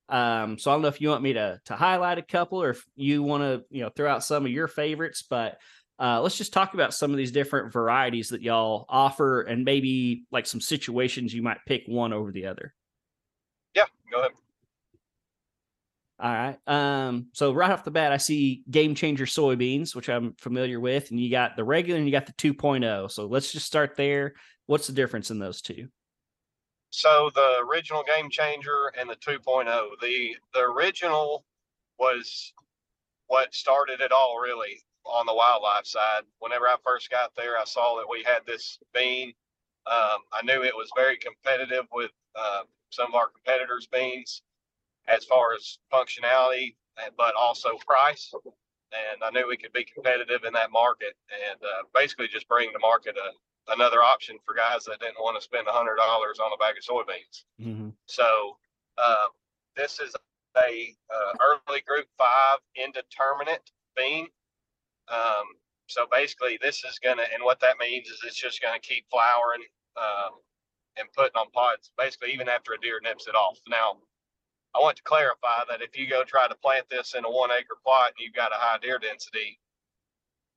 [0.09, 2.71] Um so I don't know if you want me to to highlight a couple or
[2.71, 5.57] if you want to, you know, throw out some of your favorites, but
[5.99, 10.25] uh let's just talk about some of these different varieties that y'all offer and maybe
[10.31, 12.73] like some situations you might pick one over the other.
[13.75, 14.31] Yeah, go ahead.
[16.19, 16.57] All right.
[16.67, 21.11] Um, so right off the bat, I see Game Changer soybeans, which I'm familiar with,
[21.11, 23.11] and you got the regular and you got the 2.0.
[23.11, 24.33] So let's just start there.
[24.65, 25.89] What's the difference in those two?
[26.91, 29.65] So the original game changer and the 2.0.
[30.01, 31.43] The the original
[31.97, 32.53] was
[33.27, 36.23] what started it all really on the wildlife side.
[36.39, 39.33] Whenever I first got there, I saw that we had this bean.
[39.85, 44.41] Um, I knew it was very competitive with uh, some of our competitors' beans
[45.07, 46.75] as far as functionality,
[47.17, 48.33] but also price.
[48.93, 51.15] And I knew we could be competitive in that market
[51.49, 55.35] and uh, basically just bring to market a, another option for guys that didn't want
[55.35, 57.43] to spend $100 on a bag of soybeans.
[57.59, 57.89] Mm-hmm.
[58.05, 58.57] So
[58.97, 59.27] uh,
[59.75, 60.15] this is
[60.57, 64.27] a uh, early group five indeterminate bean.
[65.09, 65.45] Um,
[65.87, 69.63] so basically, this is gonna, and what that means is it's just gonna keep flowering
[69.97, 70.39] um,
[70.97, 73.59] and putting on pods, basically even after a deer nips it off.
[73.67, 73.97] Now,
[74.75, 77.51] I want to clarify that if you go try to plant this in a one
[77.51, 79.59] acre plot and you've got a high deer density,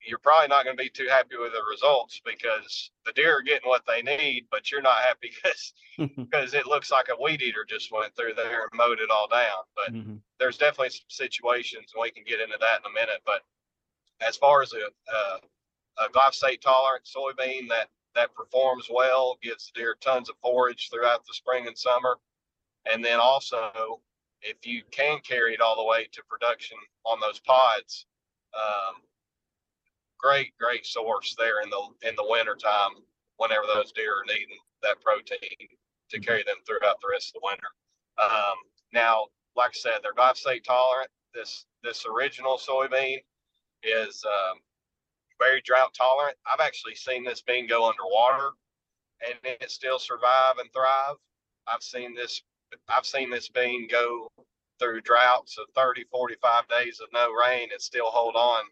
[0.01, 3.43] you're probably not going to be too happy with the results because the deer are
[3.43, 5.73] getting what they need, but you're not happy because
[6.31, 9.29] because it looks like a weed eater just went through there and mowed it all
[9.29, 9.65] down.
[9.75, 10.21] But Mhm.
[10.39, 13.23] there's definitely some situations, and we can get into that in a minute.
[13.25, 13.43] But
[14.21, 19.97] as far as a, a, glyphosate tolerant soybean that that performs well, gives the deer
[20.01, 22.17] tons of forage throughout the spring and summer,
[22.91, 24.01] and then also
[24.43, 28.07] if you can carry it all the way to production on those pods,
[28.55, 28.97] um,
[30.19, 32.93] great great source there in the in the winter time
[33.37, 35.69] whenever those deer are needing that protein
[36.11, 37.69] to carry them throughout the rest of the winter.
[38.19, 38.57] Um,
[38.93, 39.27] now,
[39.57, 41.11] like I said, they're glyphosate tolerant.
[41.35, 43.19] This this original soybean
[43.83, 44.59] is um,
[45.39, 46.37] very drought tolerant.
[46.51, 48.53] I've actually seen this bean go underwater
[49.27, 51.17] and it still survive and thrive.
[51.67, 52.43] I've seen this
[52.89, 54.29] I've seen this bean go
[54.79, 58.65] through droughts of 30, 45 days of no rain and still hold on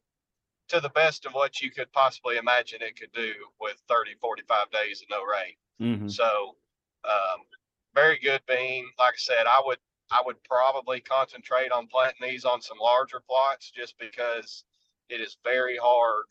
[0.69, 4.71] to the best of what you could possibly imagine it could do with 30, 45
[4.71, 5.55] days of no rain.
[5.81, 6.11] Mhm.
[6.11, 6.57] So,
[7.05, 7.47] um,
[7.95, 8.91] very good bean.
[8.99, 9.79] Like I said, I would
[10.11, 14.65] I would probably concentrate on planting these on some larger plots just because
[15.09, 16.27] it is very hard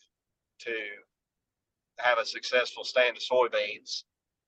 [0.60, 0.74] to
[2.00, 4.04] have a successful stand of soybeans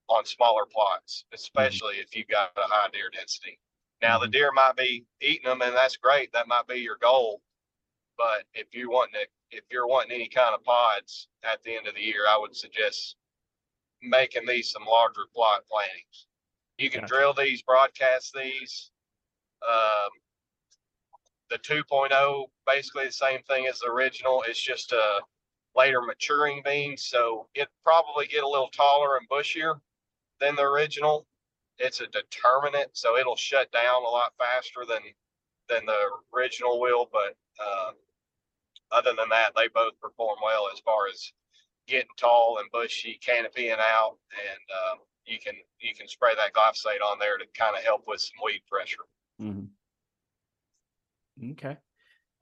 [0.08, 3.58] on smaller plots, especially if you've got a high deer density.
[4.02, 4.32] Now the Mhm.
[4.32, 6.32] deer might be eating them, and that's great.
[6.32, 7.42] That might be your goal.
[8.16, 11.86] But if you're wanting to, if you're wanting any kind of pods at the end
[11.86, 13.16] of the year, I would suggest
[14.02, 16.26] making these some larger plot plantings.
[16.78, 17.14] You can Gotcha.
[17.14, 18.90] drill these, broadcast these.
[19.66, 20.10] Um,
[21.50, 24.42] the 2.0, basically the same thing as the original.
[24.46, 25.20] It's just a
[25.74, 29.80] later maturing bean, so it probably get a little taller and bushier
[30.40, 31.26] than the original.
[31.78, 35.00] It's a determinate, so it'll shut down a lot faster than
[35.68, 37.08] than the original will.
[37.12, 37.92] But uh,
[38.92, 41.32] other than that, they both perform well as far as
[41.86, 47.02] getting tall and bushy, canopying out, and um, you can you can spray that glyphosate
[47.04, 49.04] on there to kind of help with some weed pressure.
[49.40, 49.68] Mhm.
[51.52, 51.76] Okay.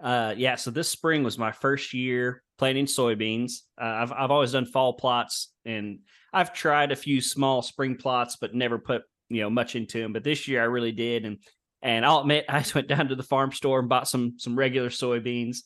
[0.03, 0.57] Uh, yeah.
[0.57, 3.61] So this spring was my first year planting soybeans.
[3.81, 6.01] Uh, I've I've always done fall plots, and
[6.33, 10.13] I've tried a few small spring plots, but never put you know much into them.
[10.13, 11.39] But this year I really did, and
[11.83, 14.91] and I'll admit I went down to the farm store and bought some some regular
[14.91, 15.59] soybeans,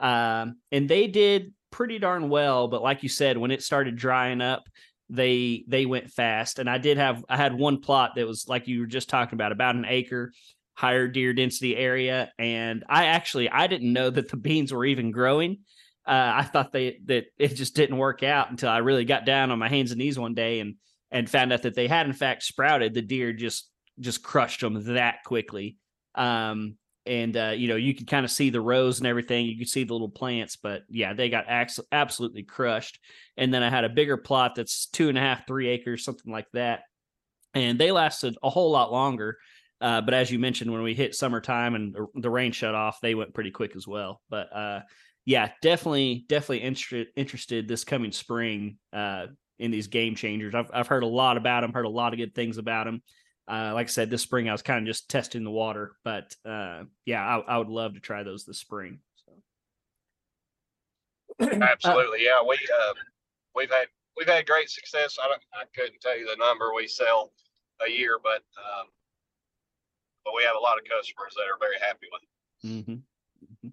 [0.00, 2.68] um, and they did pretty darn well.
[2.68, 4.64] But like you said, when it started drying up,
[5.08, 6.58] they they went fast.
[6.58, 9.36] And I did have I had one plot that was like you were just talking
[9.36, 10.32] about, about an acre
[10.76, 15.10] higher deer density area and i actually i didn't know that the beans were even
[15.10, 15.58] growing.
[16.06, 19.50] Uh, i thought they that it just didn't work out until i really got down
[19.50, 20.76] on my hands and knees one day and
[21.10, 23.70] and found out that they had in fact sprouted the deer just
[24.00, 25.76] just crushed them that quickly.
[26.14, 29.46] Um and uh, you know you could kind of see the rows and everything.
[29.46, 32.98] You could see the little plants but yeah they got ax- absolutely crushed.
[33.36, 36.32] And then i had a bigger plot that's two and a half three acres something
[36.32, 36.80] like that.
[37.54, 39.38] And they lasted a whole lot longer
[39.80, 43.14] uh, but as you mentioned, when we hit summertime and the, rain shut off, they
[43.14, 44.22] went pretty quick as well.
[44.30, 44.80] But uh,
[45.24, 49.26] yeah, definitely, definitely interested interested this coming spring uh,
[49.58, 50.54] in these game changers.
[50.54, 53.02] I've I've heard a lot about them, heard a lot of good things about them.
[53.48, 56.34] Uh, like I said, this spring I was kind of just testing the water, but
[56.44, 58.98] uh, yeah, I, I, would love to try those this spring.
[61.40, 61.46] So.
[61.62, 62.42] Absolutely, yeah.
[62.42, 62.94] We uh,
[63.54, 65.16] we've had we've had great success.
[65.22, 67.32] I don't, I couldn't tell you the number we sell
[67.86, 68.88] a year, but um,
[70.26, 72.66] but we have a lot of customers that are very happy with it.
[72.66, 72.92] Mm-hmm.
[72.92, 73.68] mm-hmm.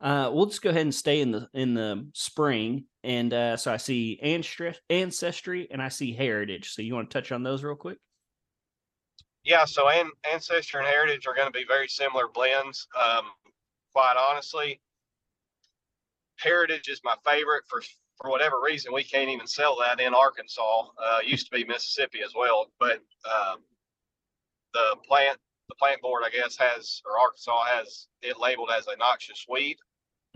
[0.00, 3.70] Uh, we'll just go ahead and stay in the in the spring, and uh, so
[3.70, 4.18] I see
[4.88, 6.70] ancestry and I see heritage.
[6.70, 7.98] So you want to touch on those real quick?
[9.44, 12.86] Yeah, so an- ancestry and heritage are going to be very similar blends.
[12.98, 13.26] Um,
[13.92, 14.80] quite honestly,
[16.38, 17.82] heritage is my favorite for
[18.16, 18.94] for whatever reason.
[18.94, 20.86] We can't even sell that in Arkansas.
[20.98, 23.58] Uh, used to be Mississippi as well, but um,
[24.72, 25.38] the plant
[25.70, 29.78] the plant board, I guess, has or Arkansas has it labeled as a noxious weed.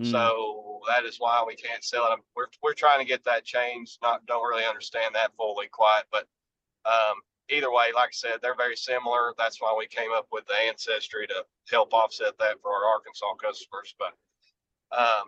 [0.01, 0.11] Mm.
[0.11, 2.19] So that is why we can't sell it.
[2.35, 3.99] We're we're trying to get that changed.
[4.03, 6.27] Not don't really understand that fully quite, but
[6.87, 7.21] um,
[7.51, 9.35] either way, like I said, they're very similar.
[9.39, 13.35] That's why we came up with the ancestry to help offset that for our Arkansas
[13.35, 13.95] customers.
[13.99, 14.15] But
[14.97, 15.25] um,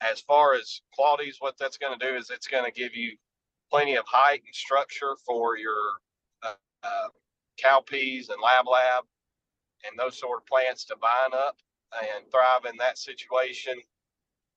[0.00, 3.16] as far as qualities, what that's going to do is it's going to give you
[3.70, 5.92] plenty of height and structure for your
[6.42, 7.08] uh, uh,
[7.62, 9.04] cowpeas and lab lab
[9.86, 11.56] and those sort of plants to vine up
[12.00, 13.74] and thrive in that situation.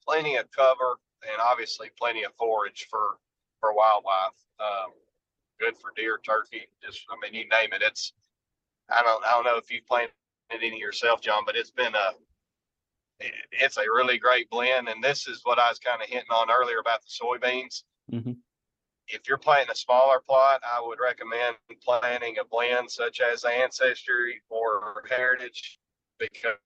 [0.05, 3.17] Plenty of cover and obviously plenty of forage for
[3.59, 4.37] for wildlife.
[4.59, 4.91] Um,
[5.59, 6.67] good for deer, turkey.
[6.83, 7.81] Just I mean, you name it.
[7.81, 8.13] It's
[8.89, 10.13] I don't I don't know if you've planted
[10.51, 12.11] any yourself, John, but it's been a
[13.51, 14.87] it's a really great blend.
[14.87, 17.83] And this is what I was kind of hinting on earlier about the soybeans.
[18.11, 18.31] Mm-hmm
[19.07, 24.41] if you're planting a smaller plot, I would recommend planting a blend such as Ancestry
[24.49, 25.79] or Heritage
[26.19, 26.57] because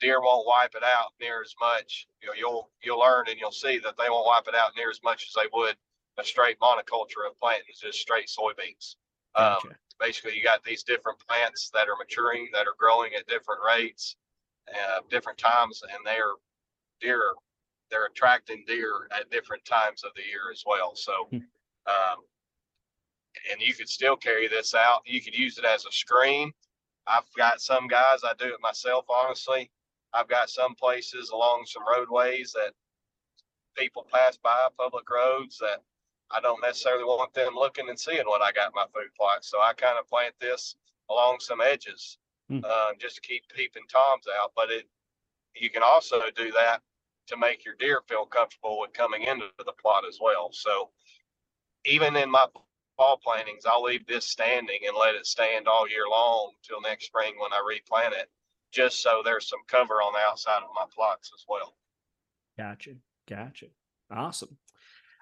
[0.00, 2.06] deer won't wipe it out near as much.
[2.22, 4.90] You know, you'll you'll learn and you'll see that they won't wipe it out near
[4.90, 5.76] as much as they would
[6.18, 8.96] a straight monoculture of planting just straight soybeans.
[9.36, 9.68] Gotcha.
[9.68, 13.60] Um, basically, you got these different plants that are maturing, that are growing at different
[13.64, 14.16] rates,
[14.68, 16.34] uh, different times, and they are
[17.00, 17.34] deer
[17.90, 20.94] they're attracting deer at different times of the year as well.
[20.94, 21.38] So, hmm.
[21.86, 22.18] um,
[23.50, 25.02] and you could still carry this out.
[25.06, 26.52] You could use it as a screen.
[27.06, 29.70] I've got some guys, I do it myself, honestly.
[30.12, 32.72] I've got some places along some roadways that
[33.76, 35.82] people pass by, public roads, that
[36.30, 39.44] I don't necessarily want them looking and seeing what I got my food plot.
[39.44, 40.76] So I kind of plant this
[41.10, 42.18] along some edges
[42.50, 42.62] mm.
[42.64, 44.52] uh, just to keep peeping toms out.
[44.54, 44.86] But it,
[45.54, 46.80] you can also do that
[47.28, 50.50] to make your deer feel comfortable with coming into the plot as well.
[50.52, 50.90] So
[51.84, 52.46] even in my
[52.96, 57.06] fall plantings, I'll leave this standing and let it stand all year long till next
[57.06, 58.30] spring when I replant it,
[58.72, 61.76] just so there's some cover on the outside of my plots as well.
[62.56, 62.94] Gotcha.
[63.28, 63.66] Gotcha.
[64.10, 64.56] Awesome.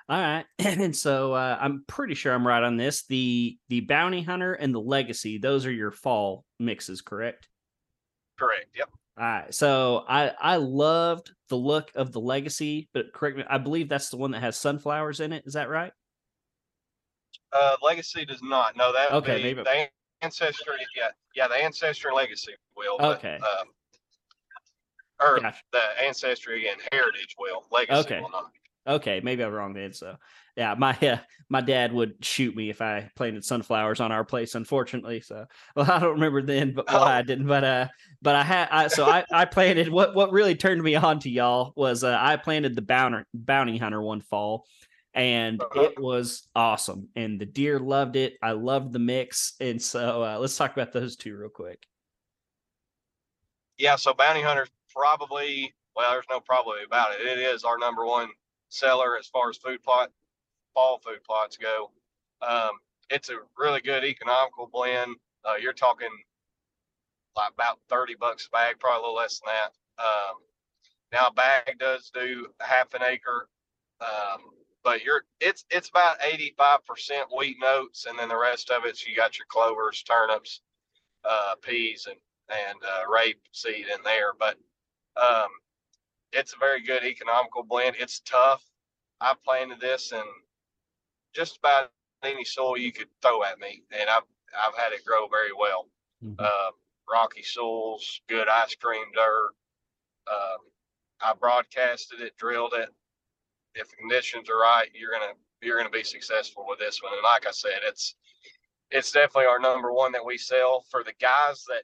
[0.08, 0.44] All right.
[0.58, 3.04] And so uh, I'm pretty sure I'm right on this.
[3.06, 7.48] The the bounty hunter and the legacy, those are your fall mixes, correct?
[8.38, 8.66] Correct.
[8.76, 8.90] Yep.
[9.18, 9.54] All right.
[9.54, 14.10] So I I loved the look of the legacy, but correct me, I believe that's
[14.10, 15.44] the one that has sunflowers in it.
[15.46, 15.92] Is that right?
[17.52, 18.76] Uh, legacy does not.
[18.76, 19.38] No, that okay.
[19.38, 19.62] Be, maybe.
[19.62, 19.88] The
[20.22, 22.96] ancestry, yeah, yeah, the ancestry legacy will.
[23.00, 23.38] Okay.
[23.40, 23.66] But, um,
[25.20, 25.58] or gotcha.
[25.72, 27.64] the ancestry and heritage will.
[27.70, 28.20] Legacy okay.
[28.20, 28.50] will not.
[28.86, 29.92] Okay, maybe I'm wrong then.
[29.92, 30.16] So,
[30.56, 34.54] yeah, my uh, my dad would shoot me if I planted sunflowers on our place.
[34.54, 35.46] Unfortunately, so
[35.76, 37.02] well, I don't remember then, but why oh.
[37.02, 37.46] I didn't.
[37.46, 37.88] But uh,
[38.22, 41.30] but I had I, so I I planted what what really turned me on to
[41.30, 44.66] y'all was uh, I planted the bounty bounty hunter one fall,
[45.14, 45.82] and uh-huh.
[45.82, 48.34] it was awesome, and the deer loved it.
[48.42, 51.86] I loved the mix, and so uh, let's talk about those two real quick.
[53.78, 57.26] Yeah, so bounty hunter probably well, there's no probably about it.
[57.26, 58.28] It is our number one
[58.68, 60.10] seller as far as food plot
[60.76, 61.90] fall food plots go.
[62.46, 62.72] Um,
[63.08, 65.16] it's a really good economical blend.
[65.44, 66.10] Uh, you're talking
[67.34, 70.04] like about 30 bucks a bag, probably a little less than that.
[70.04, 70.36] Um,
[71.12, 73.48] now a bag does do half an acre.
[74.02, 74.42] Um,
[74.84, 76.78] but you're it's it's about 85%
[77.36, 80.60] wheat notes and then the rest of it's you got your clovers turnips
[81.28, 82.18] uh, peas and
[82.48, 84.56] and uh, rape seed in there but
[85.16, 85.48] um,
[86.32, 88.62] it's a very good economical blend it's tough
[89.20, 90.22] i planted this in
[91.36, 91.90] just about
[92.22, 94.22] any soil you could throw at me and i've
[94.58, 95.88] i've had it grow very well
[96.24, 96.34] mm-hmm.
[96.38, 96.70] uh,
[97.10, 99.50] rocky soils good ice cream dirt
[100.30, 100.58] um,
[101.20, 102.88] i broadcasted it drilled it
[103.76, 107.12] if the conditions are right, you're gonna you're gonna be successful with this one.
[107.12, 108.14] And like I said, it's
[108.90, 111.82] it's definitely our number one that we sell for the guys that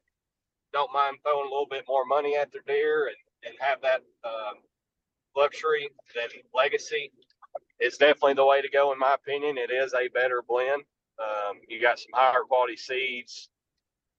[0.73, 4.03] don't mind throwing a little bit more money at their deer and, and have that
[4.25, 4.55] um,
[5.37, 7.13] luxury, that legacy.
[7.83, 9.59] It's definitely the way to go, in my opinion.
[9.59, 10.83] It is a better blend.
[11.19, 13.49] Um, you got some higher quality seeds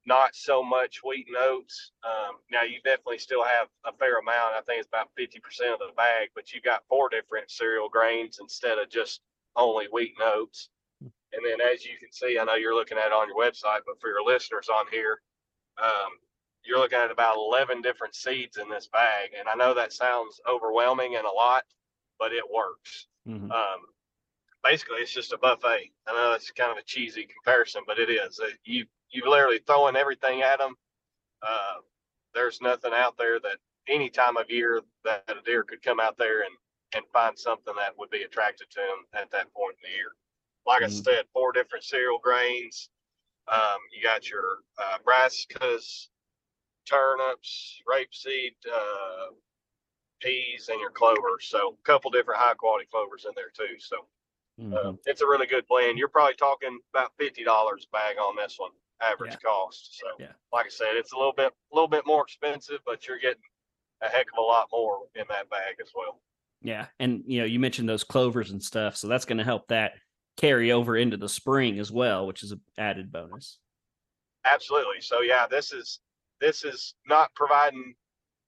[0.05, 1.91] not so much wheat and oats.
[2.03, 4.55] Um, now you definitely still have a fair amount.
[4.55, 8.39] I think it's about 50% of the bag, but you got four different cereal grains
[8.41, 9.21] instead of just
[9.55, 10.69] only wheat and oats.
[11.01, 13.81] And then as you can see, I know you're looking at it on your website,
[13.85, 15.21] but for your listeners on here,
[15.81, 16.11] um,
[16.63, 19.31] you're looking at about 11 different seeds in this bag.
[19.37, 21.63] And I know that sounds overwhelming and a lot,
[22.19, 23.07] but it works.
[23.27, 23.51] Mm-hmm.
[23.51, 23.79] Um,
[24.63, 25.91] basically, it's just a buffet.
[26.07, 28.39] I know it's kind of a cheesy comparison, but it is.
[28.65, 30.75] You you literally throwing everything at them.
[31.41, 31.81] Uh,
[32.33, 33.57] there's nothing out there that
[33.87, 36.55] any time of year that a deer could come out there and,
[36.95, 40.11] and find something that would be attracted to him at that point in the year.
[40.65, 41.09] Like mm-hmm.
[41.09, 42.89] I said, four different cereal grains.
[43.51, 46.07] Um, you got your uh, brassicas,
[46.89, 49.33] turnips, rapeseed, uh,
[50.23, 51.47] peas, and your clovers.
[51.47, 53.75] So a couple different high quality clovers in there too.
[53.79, 53.97] So
[54.59, 54.73] mm-hmm.
[54.73, 55.97] uh, it's a really good blend.
[55.97, 58.71] You're probably talking about fifty dollars a bag on this one
[59.01, 59.49] average yeah.
[59.49, 59.99] cost.
[59.99, 60.31] So, yeah.
[60.51, 63.41] like I said, it's a little bit a little bit more expensive, but you're getting
[64.01, 66.21] a heck of a lot more in that bag as well.
[66.61, 69.67] Yeah, and you know, you mentioned those clovers and stuff, so that's going to help
[69.67, 69.93] that
[70.37, 73.59] carry over into the spring as well, which is an added bonus.
[74.45, 75.01] Absolutely.
[75.01, 75.99] So yeah, this is
[76.39, 77.95] this is not providing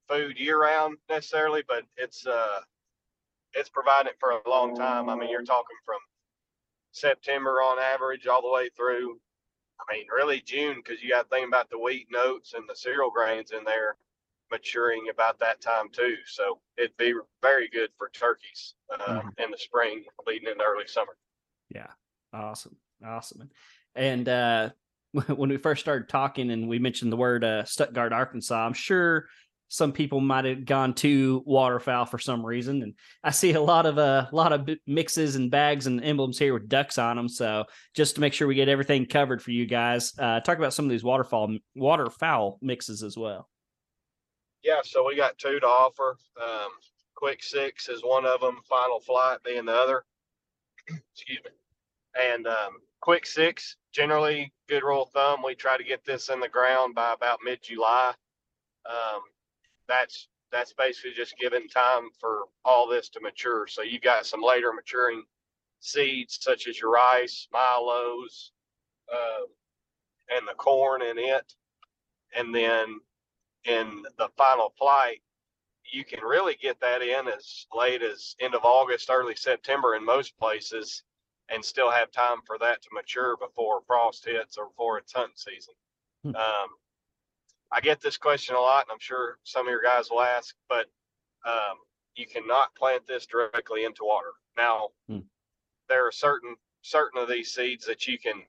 [0.08, 2.60] food year round necessarily, but it's uh
[3.53, 5.10] it's providing it for a long time.
[5.10, 5.99] I mean, you're talking from
[6.91, 9.20] September on average all the way through
[9.80, 12.76] I mean, really June because you got to think about the wheat notes and the
[12.76, 13.97] cereal grains in there
[14.51, 16.16] maturing about that time too.
[16.26, 19.30] So it'd be very good for turkeys uh, mm-hmm.
[19.38, 21.18] in the spring, leading into early summer.
[21.74, 21.88] Yeah,
[22.34, 23.49] awesome, awesome.
[23.95, 24.70] And uh,
[25.36, 29.28] when we first started talking, and we mentioned the word uh, Stuttgart, Arkansas, I'm sure
[29.76, 33.86] some people might have gone to waterfowl for some reason and i see a lot
[33.86, 37.28] of a uh, lot of mixes and bags and emblems here with ducks on them
[37.28, 37.64] so
[37.94, 40.86] just to make sure we get everything covered for you guys uh, talk about some
[40.86, 43.50] of these waterfowl waterfowl mixes as well.
[44.64, 46.70] Yeah so we got two to offer um,
[47.16, 50.04] quick six is one of them final flight being the other.
[50.88, 51.52] Excuse me.
[52.22, 56.40] And um, quick six generally good rule of thumb we try to get this in
[56.40, 58.14] the ground by about mid-july.
[58.88, 59.22] Um,
[59.88, 63.68] that's that's basically just giving time for all this to mature.
[63.68, 65.24] So you've got some later maturing
[65.80, 68.52] seeds such as your rice, milos,
[69.12, 69.46] uh,
[70.30, 71.54] and the corn in it,
[72.36, 73.00] and then
[73.66, 75.22] in the final flight,
[75.92, 80.06] you can really get that in as late as end of August, early September in
[80.06, 81.04] most places,
[81.50, 85.36] and still have time for that to mature before frost hits or before it's hunting
[85.36, 85.74] season.
[86.24, 86.36] Hmm.
[86.36, 86.68] Um,
[87.72, 90.55] I get this question a lot, and I'm sure some of your guys will ask,
[90.70, 90.86] but
[91.45, 91.78] um,
[92.16, 94.32] you cannot plant this directly into water.
[94.57, 95.20] Now, hmm.
[95.89, 98.43] there are certain certain of these seeds that you can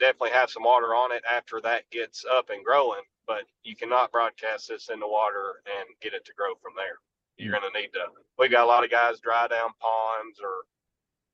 [0.00, 4.10] definitely have some water on it after that gets up and growing, but you cannot
[4.10, 6.96] broadcast this into water and get it to grow from there.
[7.36, 8.06] You're going to need to.
[8.38, 10.64] We've got a lot of guys dry down ponds or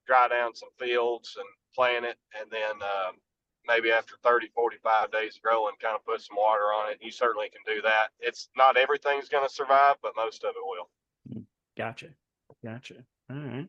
[0.07, 3.17] dry down some fields and plant it, and then um,
[3.67, 6.99] maybe after 30, 45 days of growing, kind of put some water on it.
[7.01, 8.09] You certainly can do that.
[8.21, 11.39] It's not everything's going to survive, but most of it will.
[11.41, 11.45] Mm,
[11.77, 12.09] gotcha.
[12.65, 12.95] Gotcha.
[13.31, 13.69] All right.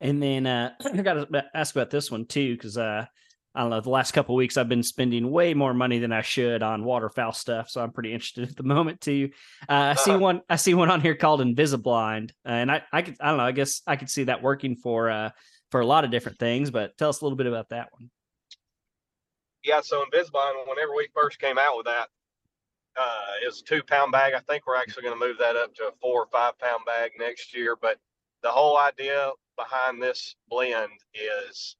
[0.00, 3.04] And then uh, I got to ask about this one too, because uh,
[3.54, 3.80] I don't know.
[3.80, 7.32] The last couple weeks, I've been spending way more money than I should on waterfowl
[7.32, 9.30] stuff, so I'm pretty interested at the moment too.
[9.68, 10.20] Uh, I see uh-huh.
[10.20, 10.42] one.
[10.48, 13.44] I see one on here called Invisiblind, uh, and I, I could, I don't know.
[13.44, 15.30] I guess I could see that working for uh,
[15.70, 16.70] for a lot of different things.
[16.70, 18.10] But tell us a little bit about that one
[19.64, 22.08] yeah, so Invisiblind, whenever we first came out with that,
[22.96, 24.34] uh, is a two pound bag.
[24.34, 26.84] I think we're actually going to move that up to a four or five pound
[26.86, 27.76] bag next year.
[27.80, 27.98] But
[28.42, 31.76] the whole idea behind this blend is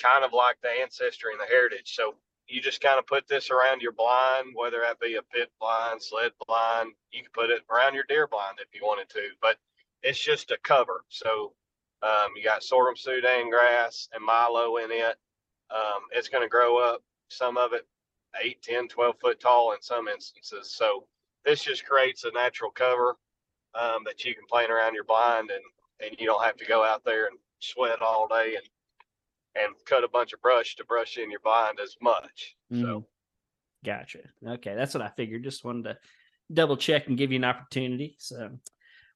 [0.00, 1.94] kind of like the ancestry and the heritage.
[1.94, 2.14] So
[2.48, 6.02] you just kind of put this around your blind, whether that be a pit blind,
[6.02, 6.92] sled blind.
[7.12, 9.56] You can put it around your deer blind if you wanted to, but
[10.02, 11.04] it's just a cover.
[11.08, 11.52] So
[12.02, 15.16] um, you got sorghum Sudan grass and milo in it.
[15.74, 17.86] Um, it's going to grow up, some of it
[18.42, 20.74] 8, 10, 12 foot tall in some instances.
[20.74, 21.06] So
[21.44, 23.16] this just creates a natural cover
[23.74, 25.62] um, that you can plant around your blind and,
[26.04, 28.64] and you don't have to go out there and sweat all day and
[29.56, 32.56] and cut a bunch of brush to brush in your blind as much.
[32.72, 32.82] Mm.
[32.82, 33.06] So,
[33.84, 34.20] gotcha.
[34.46, 35.44] Okay, that's what I figured.
[35.44, 35.98] Just wanted to
[36.52, 38.16] double check and give you an opportunity.
[38.18, 38.50] So,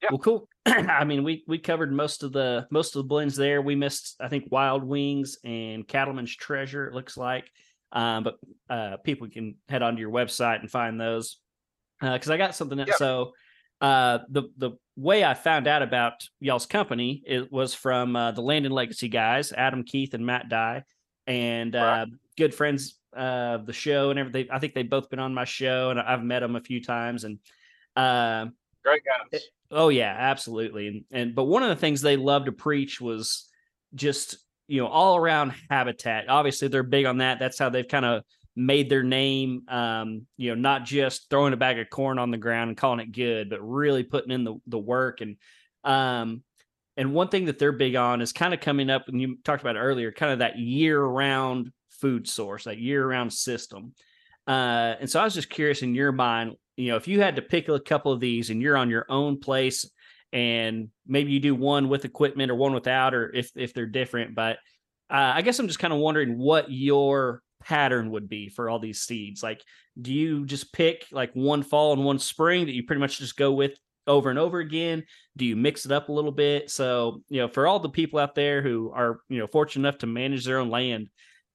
[0.09, 0.49] well, cool.
[0.65, 3.61] I mean, we we covered most of the most of the blends there.
[3.61, 6.87] We missed, I think, Wild Wings and Cattleman's Treasure.
[6.87, 7.49] It looks like,
[7.91, 8.35] um, but
[8.69, 11.39] uh, people can head onto your website and find those
[12.01, 12.77] because uh, I got something.
[12.79, 12.89] Yep.
[12.97, 13.31] So
[13.81, 18.41] uh, the the way I found out about y'all's company it was from uh, the
[18.41, 20.83] Land and Legacy guys, Adam Keith and Matt Dye,
[21.27, 22.05] and uh,
[22.37, 24.47] good friends of the show and everything.
[24.51, 27.23] I think they've both been on my show, and I've met them a few times.
[27.23, 27.39] And
[27.95, 28.47] uh,
[28.83, 29.41] great guys.
[29.71, 30.87] Oh yeah, absolutely.
[30.87, 33.49] And and but one of the things they love to preach was
[33.93, 34.37] just
[34.67, 36.29] you know all around habitat.
[36.29, 37.39] Obviously, they're big on that.
[37.39, 38.23] That's how they've kind of
[38.55, 42.37] made their name um, you know not just throwing a bag of corn on the
[42.37, 45.35] ground and calling it good but really putting in the, the work and
[45.83, 46.41] um,
[46.97, 49.61] and one thing that they're big on is kind of coming up and you talked
[49.61, 53.93] about earlier kind of that year round food source that year round system
[54.47, 57.35] uh, and so i was just curious in your mind you know if you had
[57.35, 59.89] to pick a couple of these and you're on your own place
[60.33, 64.35] and maybe you do one with equipment or one without or if if they're different
[64.35, 64.57] but
[65.09, 68.79] uh, i guess i'm just kind of wondering what your pattern would be for all
[68.79, 69.43] these seeds?
[69.43, 69.63] Like,
[69.99, 73.35] do you just pick like one fall and one spring that you pretty much just
[73.35, 75.03] go with over and over again?
[75.35, 76.69] Do you mix it up a little bit?
[76.69, 79.99] So, you know, for all the people out there who are, you know, fortunate enough
[79.99, 81.09] to manage their own land,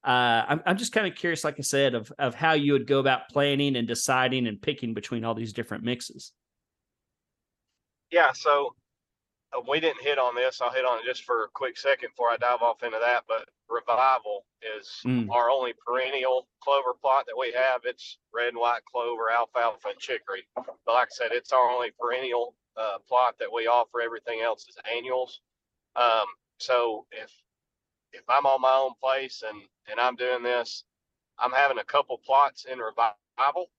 [0.05, 2.87] uh, I'm, I'm just kind of curious, like I said, of, of how you would
[2.87, 6.33] go about planning and deciding and picking between all these different mixes.
[8.11, 8.33] Yeah.
[8.33, 8.75] So
[9.57, 10.61] uh, we didn't hit on this.
[10.61, 13.25] I'll hit on it just for a quick second before I dive off into that.
[13.29, 14.47] But Revival
[14.79, 15.29] is mm.
[15.31, 17.83] our only perennial clover plot that we have.
[17.85, 20.47] It's red and white clover, alfalfa, and chicory.
[20.57, 24.01] But like I said, it's our only perennial uh, plot that we offer.
[24.01, 25.41] Everything else is annuals.
[25.95, 26.27] Um,
[26.59, 27.31] so if
[28.13, 30.85] if I'm on my own place and and I'm doing this,
[31.39, 33.71] I'm having a couple plots in Revival.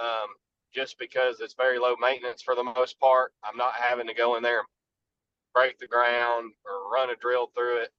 [0.00, 0.28] Um,
[0.74, 3.32] just because it's very low maintenance for the most part.
[3.42, 4.62] I'm not having to go in there
[5.56, 7.90] break the ground or run a drill through it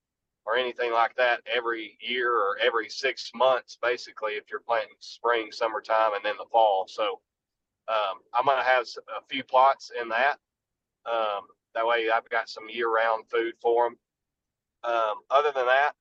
[0.45, 5.51] or anything like that every year or every six months, basically, if you're planting spring,
[5.51, 6.85] summertime, and then the fall.
[6.87, 7.19] So
[7.87, 8.85] um, I'm going to have
[9.17, 10.37] a few plots in that.
[11.11, 13.97] Um, that way, I've got some year round food for them.
[14.83, 15.93] Um, other than that,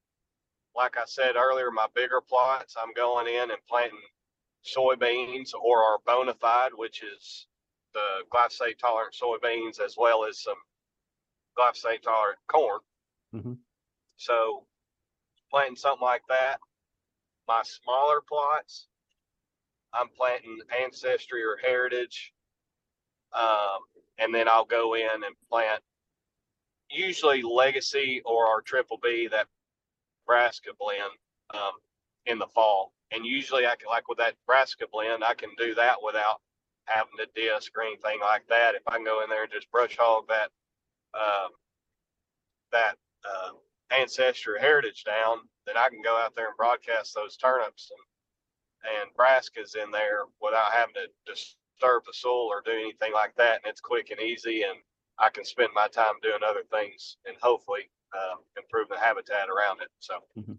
[0.75, 3.99] like I said earlier, my bigger plots, I'm going in and planting
[4.65, 7.47] soybeans or our bona fide, which is
[7.95, 10.57] the glyphosate tolerant soybeans, as well as some
[11.59, 12.81] glyphosate tolerant corn.
[13.35, 13.53] Mm-hmm.
[14.17, 14.65] So
[15.51, 16.59] planting something like that.
[17.49, 18.89] My smaller plots,
[19.93, 22.33] I'm planting ancestry or heritage.
[23.33, 23.81] Um,
[24.19, 25.83] and then I'll go in and plant
[26.91, 29.47] usually legacy or our triple B that
[30.27, 31.13] brassica blend
[31.55, 31.73] um,
[32.27, 32.93] in the fall.
[33.13, 36.41] And usually I can like with that brassica blend, I can do that without
[36.87, 38.75] having to disc or anything like that.
[38.75, 40.51] If I can go in there and just brush hog that
[41.15, 41.51] um,
[42.73, 43.51] that uh,
[43.97, 48.01] ancestry heritage down, then I can go out there and broadcast those turnips and
[49.01, 53.61] and brassicas in there without having to disturb the soil or do anything like that.
[53.65, 54.79] And it's quick and easy, and
[55.19, 59.81] I can spend my time doing other things and hopefully uh, improve the habitat around
[59.83, 59.89] it.
[60.01, 60.53] So, mm-hmm.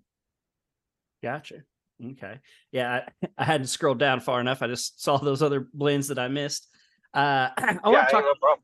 [1.24, 1.64] gotcha.
[2.03, 2.39] Okay.
[2.72, 4.62] Yeah, I, I, hadn't scrolled down far enough.
[4.62, 6.68] I just saw those other blends that I missed.
[7.14, 8.26] Uh, I yeah, want to talk.
[8.41, 8.55] No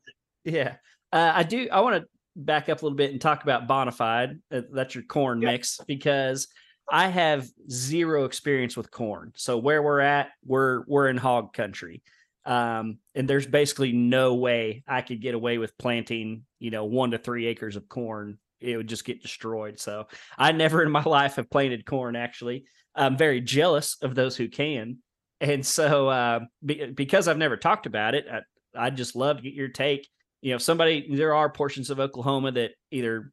[0.46, 0.76] yeah,
[1.12, 1.68] uh, I do.
[1.72, 4.40] I want to back up a little bit and talk about Bonafide.
[4.52, 5.52] Uh, that's your corn yep.
[5.52, 6.48] mix because
[6.92, 9.32] I have zero experience with corn.
[9.36, 12.04] So where we're at, we're we're in hog country.
[12.46, 17.12] Um, and there's basically no way I could get away with planting, you know, one
[17.12, 18.38] to three acres of corn.
[18.60, 19.80] It would just get destroyed.
[19.80, 22.16] So I never in my life have planted corn.
[22.16, 22.66] Actually,
[22.96, 24.98] I'm very jealous of those who can.
[25.42, 28.42] And so, uh, be, because I've never talked about it, I,
[28.76, 30.08] I'd just love to get your take
[30.44, 33.32] you know, somebody there are portions of Oklahoma that either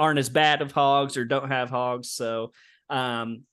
[0.00, 2.10] aren't as bad of hogs or don't have hogs.
[2.10, 2.50] So
[2.90, 3.44] um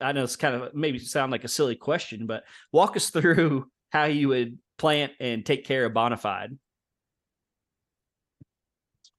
[0.00, 3.66] I know it's kind of maybe sound like a silly question, but walk us through
[3.90, 6.56] how you would plant and take care of bonafide.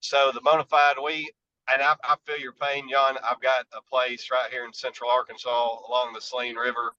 [0.00, 1.30] So the bonafide, we
[1.72, 3.16] and I, I feel your pain, John.
[3.22, 6.94] I've got a place right here in Central Arkansas along the Saline River,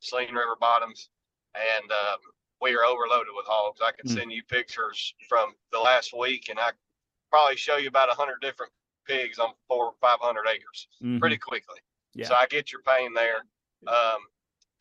[0.00, 1.10] Saline River bottoms,
[1.54, 2.18] and um,
[2.62, 3.80] we are overloaded with hogs.
[3.84, 4.14] I can Mm.
[4.14, 6.70] send you pictures from the last week, and I
[7.30, 8.72] probably show you about a hundred different
[9.06, 11.20] pigs on four or five hundred acres Mhm.
[11.20, 11.80] pretty quickly.
[12.14, 12.28] Yeah.
[12.28, 13.44] So I get your pain there.
[13.86, 14.26] Um,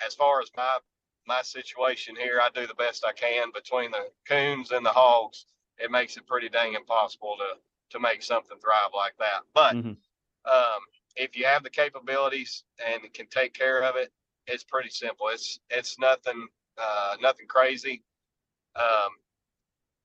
[0.05, 0.79] as far as my
[1.27, 5.45] my situation here, I do the best I can between the coons and the hogs.
[5.77, 7.59] It makes it pretty dang impossible to
[7.91, 9.41] to make something thrive like that.
[9.53, 9.97] But Mhm.
[10.45, 10.81] um,
[11.15, 14.11] if you have the capabilities and can take care of it,
[14.47, 15.29] it's pretty simple.
[15.29, 16.47] It's it's nothing
[16.77, 18.03] uh, nothing crazy.
[18.75, 19.17] Um,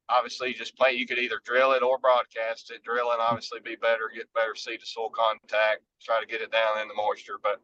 [0.09, 0.93] obviously, just play.
[0.93, 2.83] You could either drill it or broadcast it.
[2.85, 6.81] Drilling obviously be better, get better seed to soil contact, try to get it down
[6.81, 7.39] in the moisture.
[7.43, 7.63] But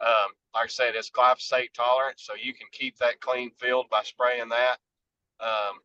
[0.00, 4.02] um, like I said, it's glyphosate tolerant, so you can keep that clean field by
[4.02, 4.78] spraying that.
[5.40, 5.78] Um,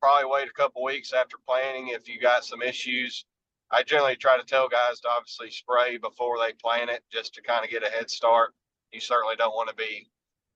[0.00, 3.26] probably wait a couple weeks after planting if you got some issues.
[3.70, 7.42] I generally try to tell guys to obviously spray before they plant it just to
[7.42, 8.54] kind of get a head start.
[8.92, 10.10] You certainly don't want to be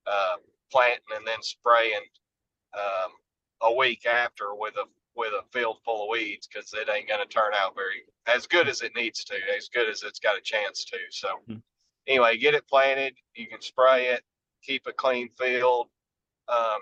[0.05, 0.35] uh,
[0.71, 2.01] planting and then spraying
[2.73, 3.11] um,
[3.61, 7.21] a week after with a with a field full of weeds because it ain't going
[7.25, 10.37] to turn out very as good as it needs to, as good as it's got
[10.37, 10.97] a chance to.
[11.09, 11.55] So Hmm.
[12.07, 13.15] Anyway, get it planted.
[13.35, 14.23] You can spray it.
[14.63, 15.87] Keep a clean field.
[16.47, 16.79] Um,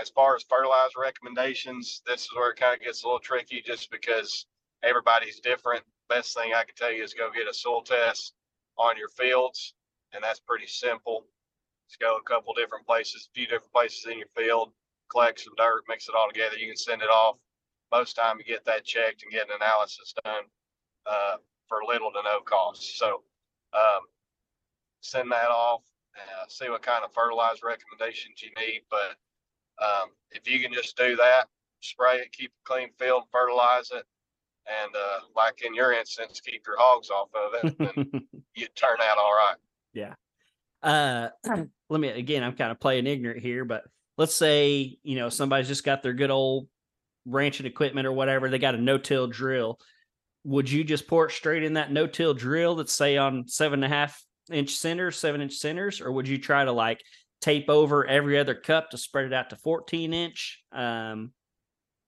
[0.00, 3.62] as far as fertilizer recommendations, this is where it kind of gets a little tricky
[3.64, 4.46] just because
[4.82, 5.82] everybody's different.
[6.08, 8.34] Best thing I can tell you is go get a soil test
[8.78, 9.74] on your fields,
[10.12, 11.26] and that's pretty simple.
[11.88, 14.70] Just go a couple different places, a few different places in your field,
[15.10, 16.56] collect some dirt, mix it all together.
[16.56, 17.36] You can send it off.
[17.92, 20.44] Most time you get that checked and get an analysis done
[21.06, 21.36] uh,
[21.68, 22.96] for little to no cost.
[22.96, 23.22] So
[23.74, 24.02] um,
[25.00, 25.82] send that off,
[26.16, 28.82] uh, see what kind of fertilizer recommendations you need.
[28.90, 29.16] But
[29.84, 31.46] um, if you can just do that,
[31.80, 34.04] spray it, keep a clean field, fertilize it,
[34.66, 38.22] and uh, like in your instance, keep your hogs off of it, and
[38.54, 39.56] you turn out all right.
[39.92, 40.14] Yeah.
[40.82, 41.28] Uh
[41.90, 43.82] let me again i'm kind of playing ignorant here but
[44.16, 46.68] let's say you know somebody's just got their good old
[47.26, 49.78] ranching equipment or whatever they got a no-till drill
[50.44, 53.92] would you just pour it straight in that no-till drill that's say on seven and
[53.92, 57.02] a half inch centers seven inch centers or would you try to like
[57.40, 61.32] tape over every other cup to spread it out to 14 inch um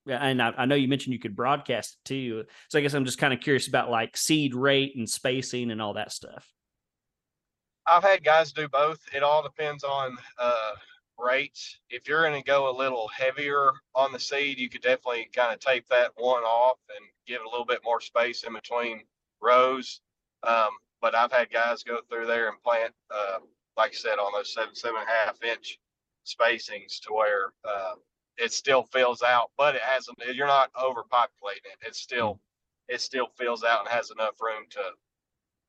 [0.05, 3.05] and I, I know you mentioned you could broadcast it too so i guess i'm
[3.05, 6.47] just kind of curious about like seed rate and spacing and all that stuff
[7.85, 9.01] I've had guys do both.
[9.13, 10.71] It all depends on uh,
[11.17, 11.79] rates.
[11.89, 15.53] If you're going to go a little heavier on the seed, you could definitely kind
[15.53, 19.01] of tape that one off and give it a little bit more space in between
[19.41, 20.01] rows.
[20.43, 20.69] Um,
[21.03, 23.39] but I've had guys go through there and plant, uh,
[23.75, 25.77] like I said, on those seven, seven and a half inch
[26.25, 27.95] spacings to where uh,
[28.37, 30.17] it still fills out, but it hasn't.
[30.33, 31.85] you're not overpopulating it.
[31.85, 32.39] It still,
[32.87, 34.81] it still fills out and has enough room to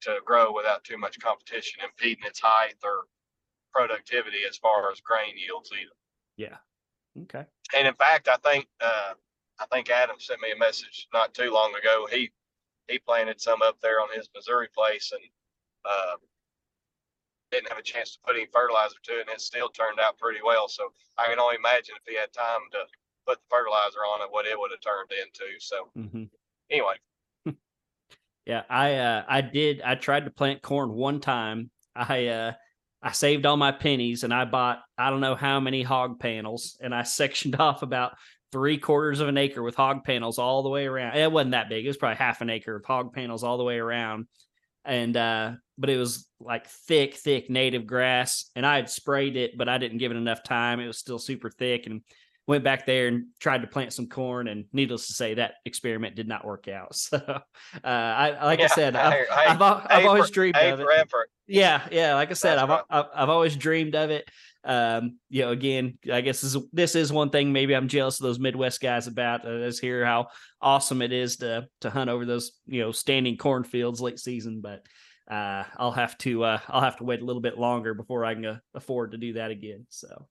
[0.03, 3.05] to grow without too much competition impeding its height or
[3.73, 5.97] productivity as far as grain yields either.
[6.37, 6.59] Yeah.
[7.23, 9.15] Okay And in fact, I think uh,
[9.59, 12.07] I think Adam sent me a message not too long ago.
[12.11, 12.31] He
[12.89, 15.23] he planted some up there on his Missouri place and
[15.85, 16.17] uh,
[17.51, 20.19] didn't have a chance to put any fertilizer to it, and it still turned out
[20.19, 20.69] pretty well.
[20.69, 22.85] So I can only imagine if he had time to
[23.27, 25.59] put the fertilizer on it, what it would have turned into.
[25.61, 26.25] So hmm
[26.71, 26.95] anyway,
[28.47, 31.71] Yeah, I uh I did I tried to plant corn one time.
[31.95, 32.53] I uh
[33.03, 36.77] I saved all my pennies and I bought I don't know how many hog panels
[36.81, 38.17] and I sectioned off about
[38.55, 41.17] three quarters of an acre with hog panels all the way around.
[41.17, 41.85] It wasn't that big.
[41.85, 44.29] It was probably half an acre of hog panels all the way around.
[44.85, 48.49] And uh but it was like thick, thick native grass.
[48.55, 50.79] And I had sprayed it, but I didn't give it enough time.
[50.79, 52.03] It was still super thick and
[52.47, 56.15] went back there and tried to plant some corn and needless to say that experiment
[56.15, 57.41] did not work out so uh
[57.85, 60.87] i like i Yeah, said i've, I've, I've always dreamed of it
[61.47, 64.29] yeah yeah like i said That's I've, I've i've always dreamed of it
[64.65, 68.19] um you know again i guess this is, this is one thing maybe i'm jealous
[68.19, 70.27] of those midwest guys about uh, is hear how
[70.61, 74.83] awesome it is to to hunt over those you know standing cornfields late season but
[75.31, 78.35] uh i'll have to uh i'll have to wait a little bit longer before i
[78.35, 80.27] can uh, afford to do that again so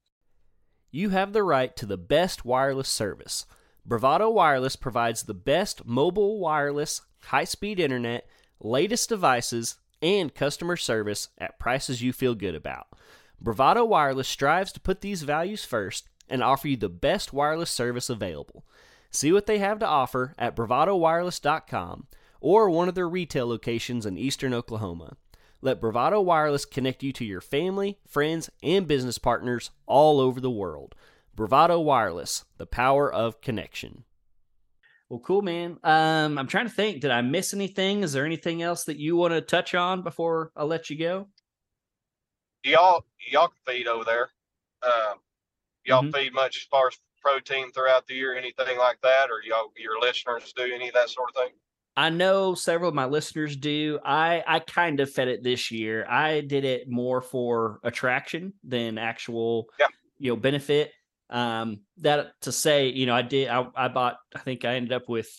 [0.96, 3.48] you have the right to the best wireless service.
[3.84, 8.30] Bravado Wireless provides the best mobile wireless, high speed internet,
[8.60, 12.86] latest devices, and customer service at prices you feel good about.
[13.44, 18.10] Bravado Wireless strives to put these values first and offer you the best wireless service
[18.10, 18.66] available.
[19.12, 22.08] See what they have to offer at bravadowireless.com
[22.40, 25.18] or one of their retail locations in eastern Oklahoma.
[25.62, 30.50] Let Bravado Wireless connect you to your family, friends, and business partners all over the
[30.50, 30.96] world.
[31.36, 34.06] Bravado Wireless, the power of connection.
[35.10, 35.80] Well, cool, man.
[35.84, 37.02] Um, I'm trying to think.
[37.02, 38.04] Did I miss anything?
[38.04, 41.28] Is there anything else that you want to touch on before I let you go?
[42.64, 44.30] Y'all, y'all can feed over there.
[44.84, 45.20] Um,
[45.86, 46.12] y'all mm-hmm.
[46.12, 50.00] feed much as far as protein throughout the year, anything like that, or y'all, your
[50.00, 51.52] listeners do any of that sort of thing?
[51.96, 54.00] I know several of my listeners do.
[54.04, 56.06] I I kind of fed it this year.
[56.10, 59.88] I did it more for attraction than actual yeah.
[60.18, 60.92] you know benefit.
[61.30, 64.92] Um that to say, you know, I did I, I bought I think I ended
[64.92, 65.30] up with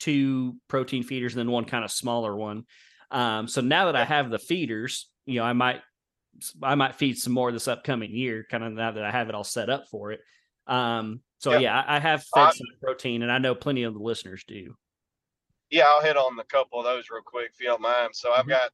[0.00, 2.64] two protein feeders and then one kind of smaller one.
[3.10, 5.80] Um so now that I have the feeders, you know, I might
[6.62, 9.34] I might feed some more this upcoming year, kind of now that I have it
[9.34, 10.20] all set up for it.
[10.66, 13.94] Um so yeah, yeah I, I have fed some protein and I know plenty of
[13.94, 14.76] the listeners do
[15.72, 18.10] yeah, I'll hit on a couple of those real quick if you don't mind.
[18.12, 18.50] So I've mm-hmm.
[18.50, 18.70] got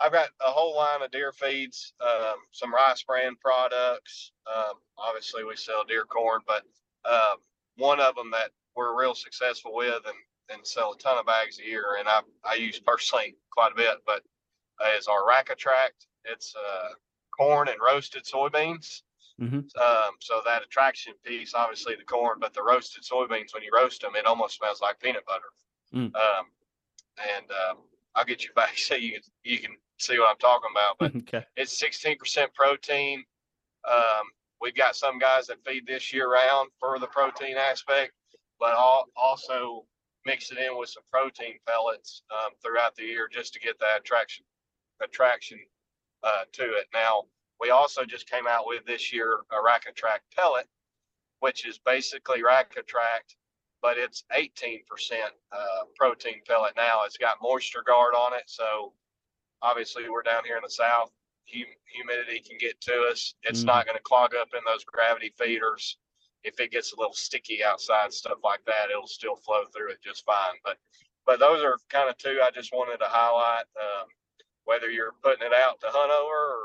[0.00, 4.32] I've got a whole line of deer feeds, um, some rice bran products.
[4.46, 6.62] Um, obviously, we sell deer corn, but
[7.04, 7.36] um,
[7.76, 10.16] one of them that we're real successful with and,
[10.52, 13.76] and sell a ton of bags a year, and I, I use personally quite a
[13.76, 14.22] bit, but
[14.82, 16.06] uh, is our Rack Attract.
[16.24, 16.88] It's uh,
[17.36, 19.02] corn and roasted soybeans.
[19.40, 19.56] Mm-hmm.
[19.56, 24.02] Um, so that attraction piece, obviously the corn, but the roasted soybeans, when you roast
[24.02, 25.50] them, it almost smells like peanut butter.
[25.94, 26.14] Mm.
[26.14, 26.46] Um,
[27.36, 27.78] and um,
[28.14, 30.98] I'll get you back so you can you can see what I'm talking about.
[30.98, 31.46] But okay.
[31.56, 33.24] it's 16% protein.
[33.88, 34.26] Um,
[34.60, 38.12] we've got some guys that feed this year round for the protein aspect,
[38.60, 39.84] but all, also
[40.24, 44.00] mix it in with some protein pellets um, throughout the year just to get that
[44.00, 44.44] attraction
[45.02, 45.58] attraction
[46.22, 46.86] uh, to it.
[46.92, 47.24] Now
[47.60, 50.66] we also just came out with this year a Rack Attract pellet,
[51.40, 53.36] which is basically Rack Attract
[53.82, 54.82] but it's 18%
[55.50, 55.58] uh,
[55.96, 57.00] protein pellet now.
[57.04, 58.44] It's got moisture guard on it.
[58.46, 58.92] So
[59.60, 61.10] obviously, we're down here in the south.
[61.52, 63.34] Hum- humidity can get to us.
[63.42, 63.66] It's mm-hmm.
[63.66, 65.98] not going to clog up in those gravity feeders.
[66.44, 69.98] If it gets a little sticky outside, stuff like that, it'll still flow through it
[70.02, 70.54] just fine.
[70.64, 70.78] But
[71.26, 73.64] but those are kind of two I just wanted to highlight.
[73.80, 74.06] Um,
[74.64, 76.64] whether you're putting it out to hunt over or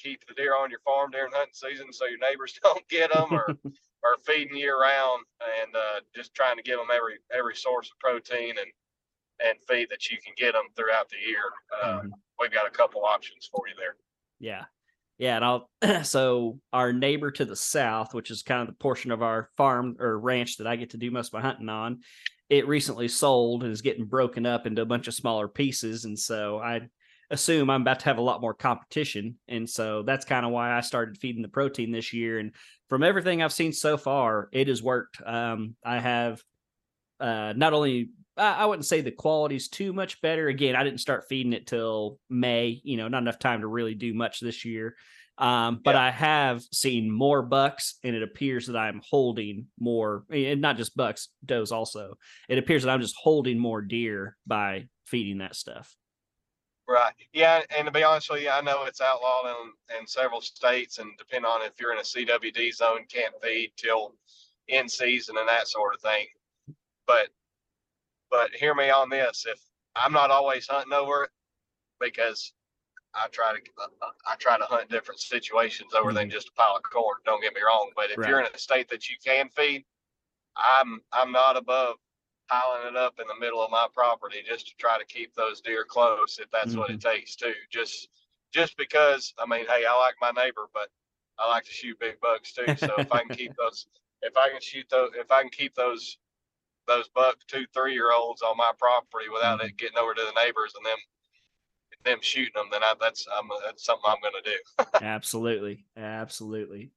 [0.00, 3.32] keep the deer on your farm during hunting season so your neighbors don't get them,
[3.32, 3.46] or
[4.04, 5.24] are feeding year round
[5.62, 8.70] and uh, just trying to give them every every source of protein and
[9.44, 11.42] and feed that you can get them throughout the year.
[11.82, 12.08] Uh, mm-hmm.
[12.38, 13.96] We've got a couple options for you there.
[14.38, 14.64] Yeah.
[15.18, 15.70] Yeah, and I'll
[16.04, 19.96] so our neighbor to the south, which is kind of the portion of our farm
[20.00, 22.00] or ranch that I get to do most of my hunting on,
[22.48, 26.04] it recently sold and is getting broken up into a bunch of smaller pieces.
[26.04, 26.88] And so I
[27.34, 29.36] assume I'm about to have a lot more competition.
[29.46, 32.38] And so that's kind of why I started feeding the protein this year.
[32.38, 32.52] And
[32.88, 35.20] from everything I've seen so far, it has worked.
[35.24, 36.42] Um, I have
[37.20, 40.48] uh, not only I wouldn't say the quality's too much better.
[40.48, 42.80] Again, I didn't start feeding it till May.
[42.82, 44.96] You know, not enough time to really do much this year.
[45.38, 46.02] Um, but yeah.
[46.02, 50.96] I have seen more bucks, and it appears that I'm holding more, and not just
[50.96, 52.14] bucks, does also.
[52.48, 55.94] It appears that I'm just holding more deer by feeding that stuff.
[56.86, 57.14] Right.
[57.32, 60.98] Yeah, and to be honest with you, I know it's outlawed in, in several states,
[60.98, 64.14] and depending on if you're in a CWD zone, can't feed till
[64.68, 66.26] in season and that sort of thing.
[67.06, 67.28] But
[68.30, 69.58] but hear me on this: if
[69.96, 71.30] I'm not always hunting over it,
[72.00, 72.52] because
[73.14, 76.16] I try to uh, I try to hunt different situations over mm-hmm.
[76.16, 77.16] than just a pile of corn.
[77.24, 78.28] Don't get me wrong, but if right.
[78.28, 79.84] you're in a state that you can feed,
[80.56, 81.96] I'm I'm not above
[82.48, 85.60] piling it up in the middle of my property just to try to keep those
[85.60, 86.78] deer close if that's mm-hmm.
[86.78, 87.08] what it mm-hmm.
[87.08, 87.54] takes too.
[87.70, 88.08] Just
[88.52, 90.88] just because I mean, hey, I like my neighbor, but
[91.38, 92.76] I like to shoot big bucks too.
[92.76, 93.86] So if I can keep those
[94.22, 96.18] if I can shoot those if I can keep those
[96.86, 99.68] those buck two, three year olds on my property without mm-hmm.
[99.68, 100.98] it getting over to the neighbors and them
[102.04, 104.98] them shooting them, then I, that's I'm, that's something I'm going to do.
[105.06, 106.90] absolutely, absolutely.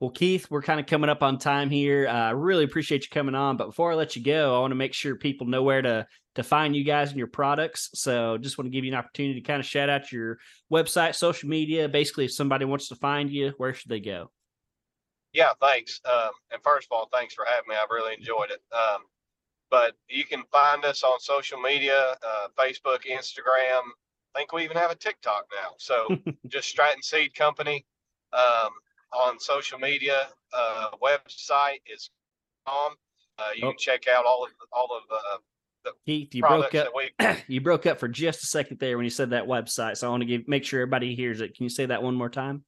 [0.00, 2.06] Well, Keith, we're kind of coming up on time here.
[2.06, 3.56] I uh, really appreciate you coming on.
[3.56, 6.06] But before I let you go, I want to make sure people know where to
[6.34, 7.88] to find you guys and your products.
[7.94, 10.36] So just want to give you an opportunity to kind of shout out your
[10.70, 11.88] website, social media.
[11.88, 14.30] Basically, if somebody wants to find you, where should they go?
[15.32, 16.00] Yeah, thanks.
[16.04, 17.74] Um, and first of all, thanks for having me.
[17.74, 18.60] I've really enjoyed it.
[18.74, 19.02] Um,
[19.70, 23.82] but you can find us on social media, uh, Facebook, Instagram.
[24.34, 25.70] I think we even have a TikTok now.
[25.78, 26.18] So
[26.48, 27.86] just Stratton Seed Company.
[28.34, 28.70] Um,
[29.12, 30.28] on social media.
[30.52, 32.10] Uh, website is
[32.66, 32.92] on.
[33.38, 33.70] Uh, you oh.
[33.70, 35.38] can check out all of all of uh,
[35.86, 36.88] the Keith, you broke up.
[36.94, 37.10] We...
[37.48, 39.96] you broke up for just a second there when you said that website.
[39.96, 41.56] So I want to give make sure everybody hears it.
[41.56, 42.64] Can you say that one more time?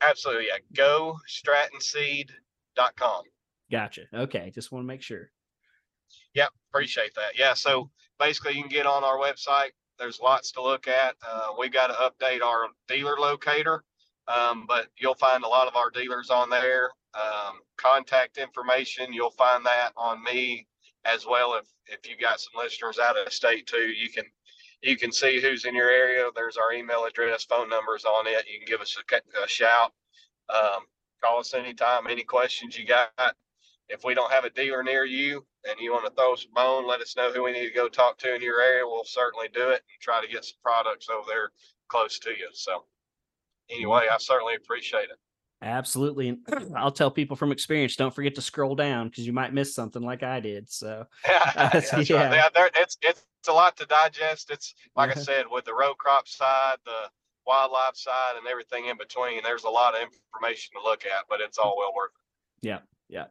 [0.00, 0.46] Absolutely.
[0.46, 0.58] Yeah.
[0.74, 3.22] Go strattonseed.com.
[3.70, 4.02] Gotcha.
[4.14, 4.50] Okay.
[4.54, 5.30] Just want to make sure.
[6.34, 6.50] Yep.
[6.72, 7.38] Appreciate that.
[7.38, 7.54] Yeah.
[7.54, 11.16] So basically, you can get on our website, There's lots to look at.
[11.28, 13.84] Uh, we got to update our dealer locator,
[14.28, 16.90] um, but you'll find a lot of our dealers on there.
[17.14, 20.66] Um, contact information, you'll find that on me
[21.04, 21.54] as well.
[21.54, 24.24] If if you got some listeners out of state too, you can
[24.82, 26.28] you can see who's in your area.
[26.34, 28.44] There's our email address, phone numbers on it.
[28.52, 29.92] You can give us a, a shout.
[30.54, 30.82] Um,
[31.22, 32.06] call us anytime.
[32.08, 33.34] Any questions you got.
[33.88, 36.86] If we don't have a dealer near you and you want to throw some bone,
[36.86, 38.84] let us know who we need to go talk to in your area.
[38.84, 41.50] We'll certainly do it and try to get some products over there
[41.88, 42.48] close to you.
[42.52, 42.84] So,
[43.70, 45.18] anyway, I certainly appreciate it.
[45.60, 46.28] Absolutely.
[46.28, 46.38] And
[46.76, 50.02] I'll tell people from experience don't forget to scroll down because you might miss something
[50.02, 50.70] like I did.
[50.70, 52.28] So, yeah, yeah.
[52.28, 52.52] Right.
[52.54, 54.50] yeah it's, it's, it's a lot to digest.
[54.50, 57.10] It's like I said, with the row crop side, the
[57.46, 61.40] wildlife side, and everything in between, there's a lot of information to look at, but
[61.40, 62.68] it's all well worth it.
[62.68, 62.78] Yeah.
[63.08, 63.26] Yeah.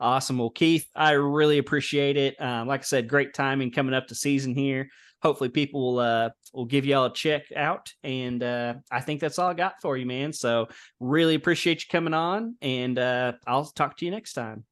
[0.00, 0.38] Awesome.
[0.38, 2.40] Well, Keith, I really appreciate it.
[2.40, 4.88] Um, like I said, great timing coming up to season here.
[5.24, 9.38] Hopefully, people will uh, will give y'all a check out, and uh, I think that's
[9.38, 10.34] all I got for you, man.
[10.34, 10.68] So,
[11.00, 14.64] really appreciate you coming on, and uh, I'll talk to you next time.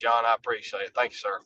[0.00, 0.92] John, I appreciate it.
[0.94, 1.38] Thank you, sir.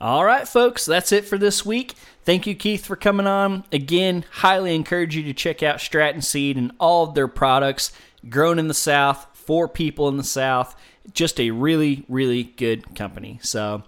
[0.00, 1.94] All right, folks, that's it for this week.
[2.24, 3.64] Thank you, Keith, for coming on.
[3.70, 7.92] Again, highly encourage you to check out Stratton Seed and all of their products
[8.28, 10.74] grown in the South for people in the South.
[11.12, 13.40] Just a really, really good company.
[13.42, 13.84] So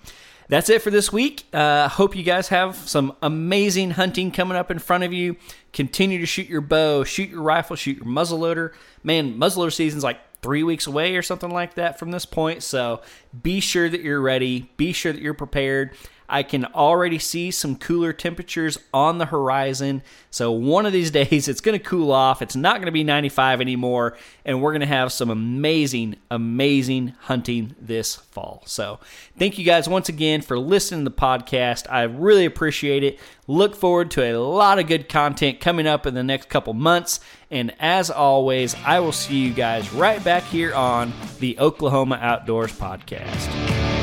[0.49, 1.45] that's it for this week.
[1.53, 5.37] Uh, hope you guys have some amazing hunting coming up in front of you.
[5.73, 8.73] Continue to shoot your bow, shoot your rifle, shoot your muzzleloader.
[9.03, 12.63] Man, muzzleloader season's like three weeks away or something like that from this point.
[12.63, 13.03] So
[13.43, 14.71] be sure that you're ready.
[14.77, 15.91] Be sure that you're prepared.
[16.29, 20.03] I can already see some cooler temperatures on the horizon.
[20.31, 22.43] So one of these days it's going to cool off.
[22.43, 27.15] It's not going to be 95 anymore and we're going to have some amazing amazing
[27.21, 28.63] hunting this fall.
[28.67, 28.99] So
[29.39, 31.91] thank you guys once again for listening to the podcast.
[31.91, 33.19] I really appreciate it.
[33.47, 37.21] Look forward to a lot of good content coming up in the next couple months.
[37.51, 42.73] And as always, I will see you guys right back here on the Oklahoma Outdoors
[42.73, 43.98] Podcast.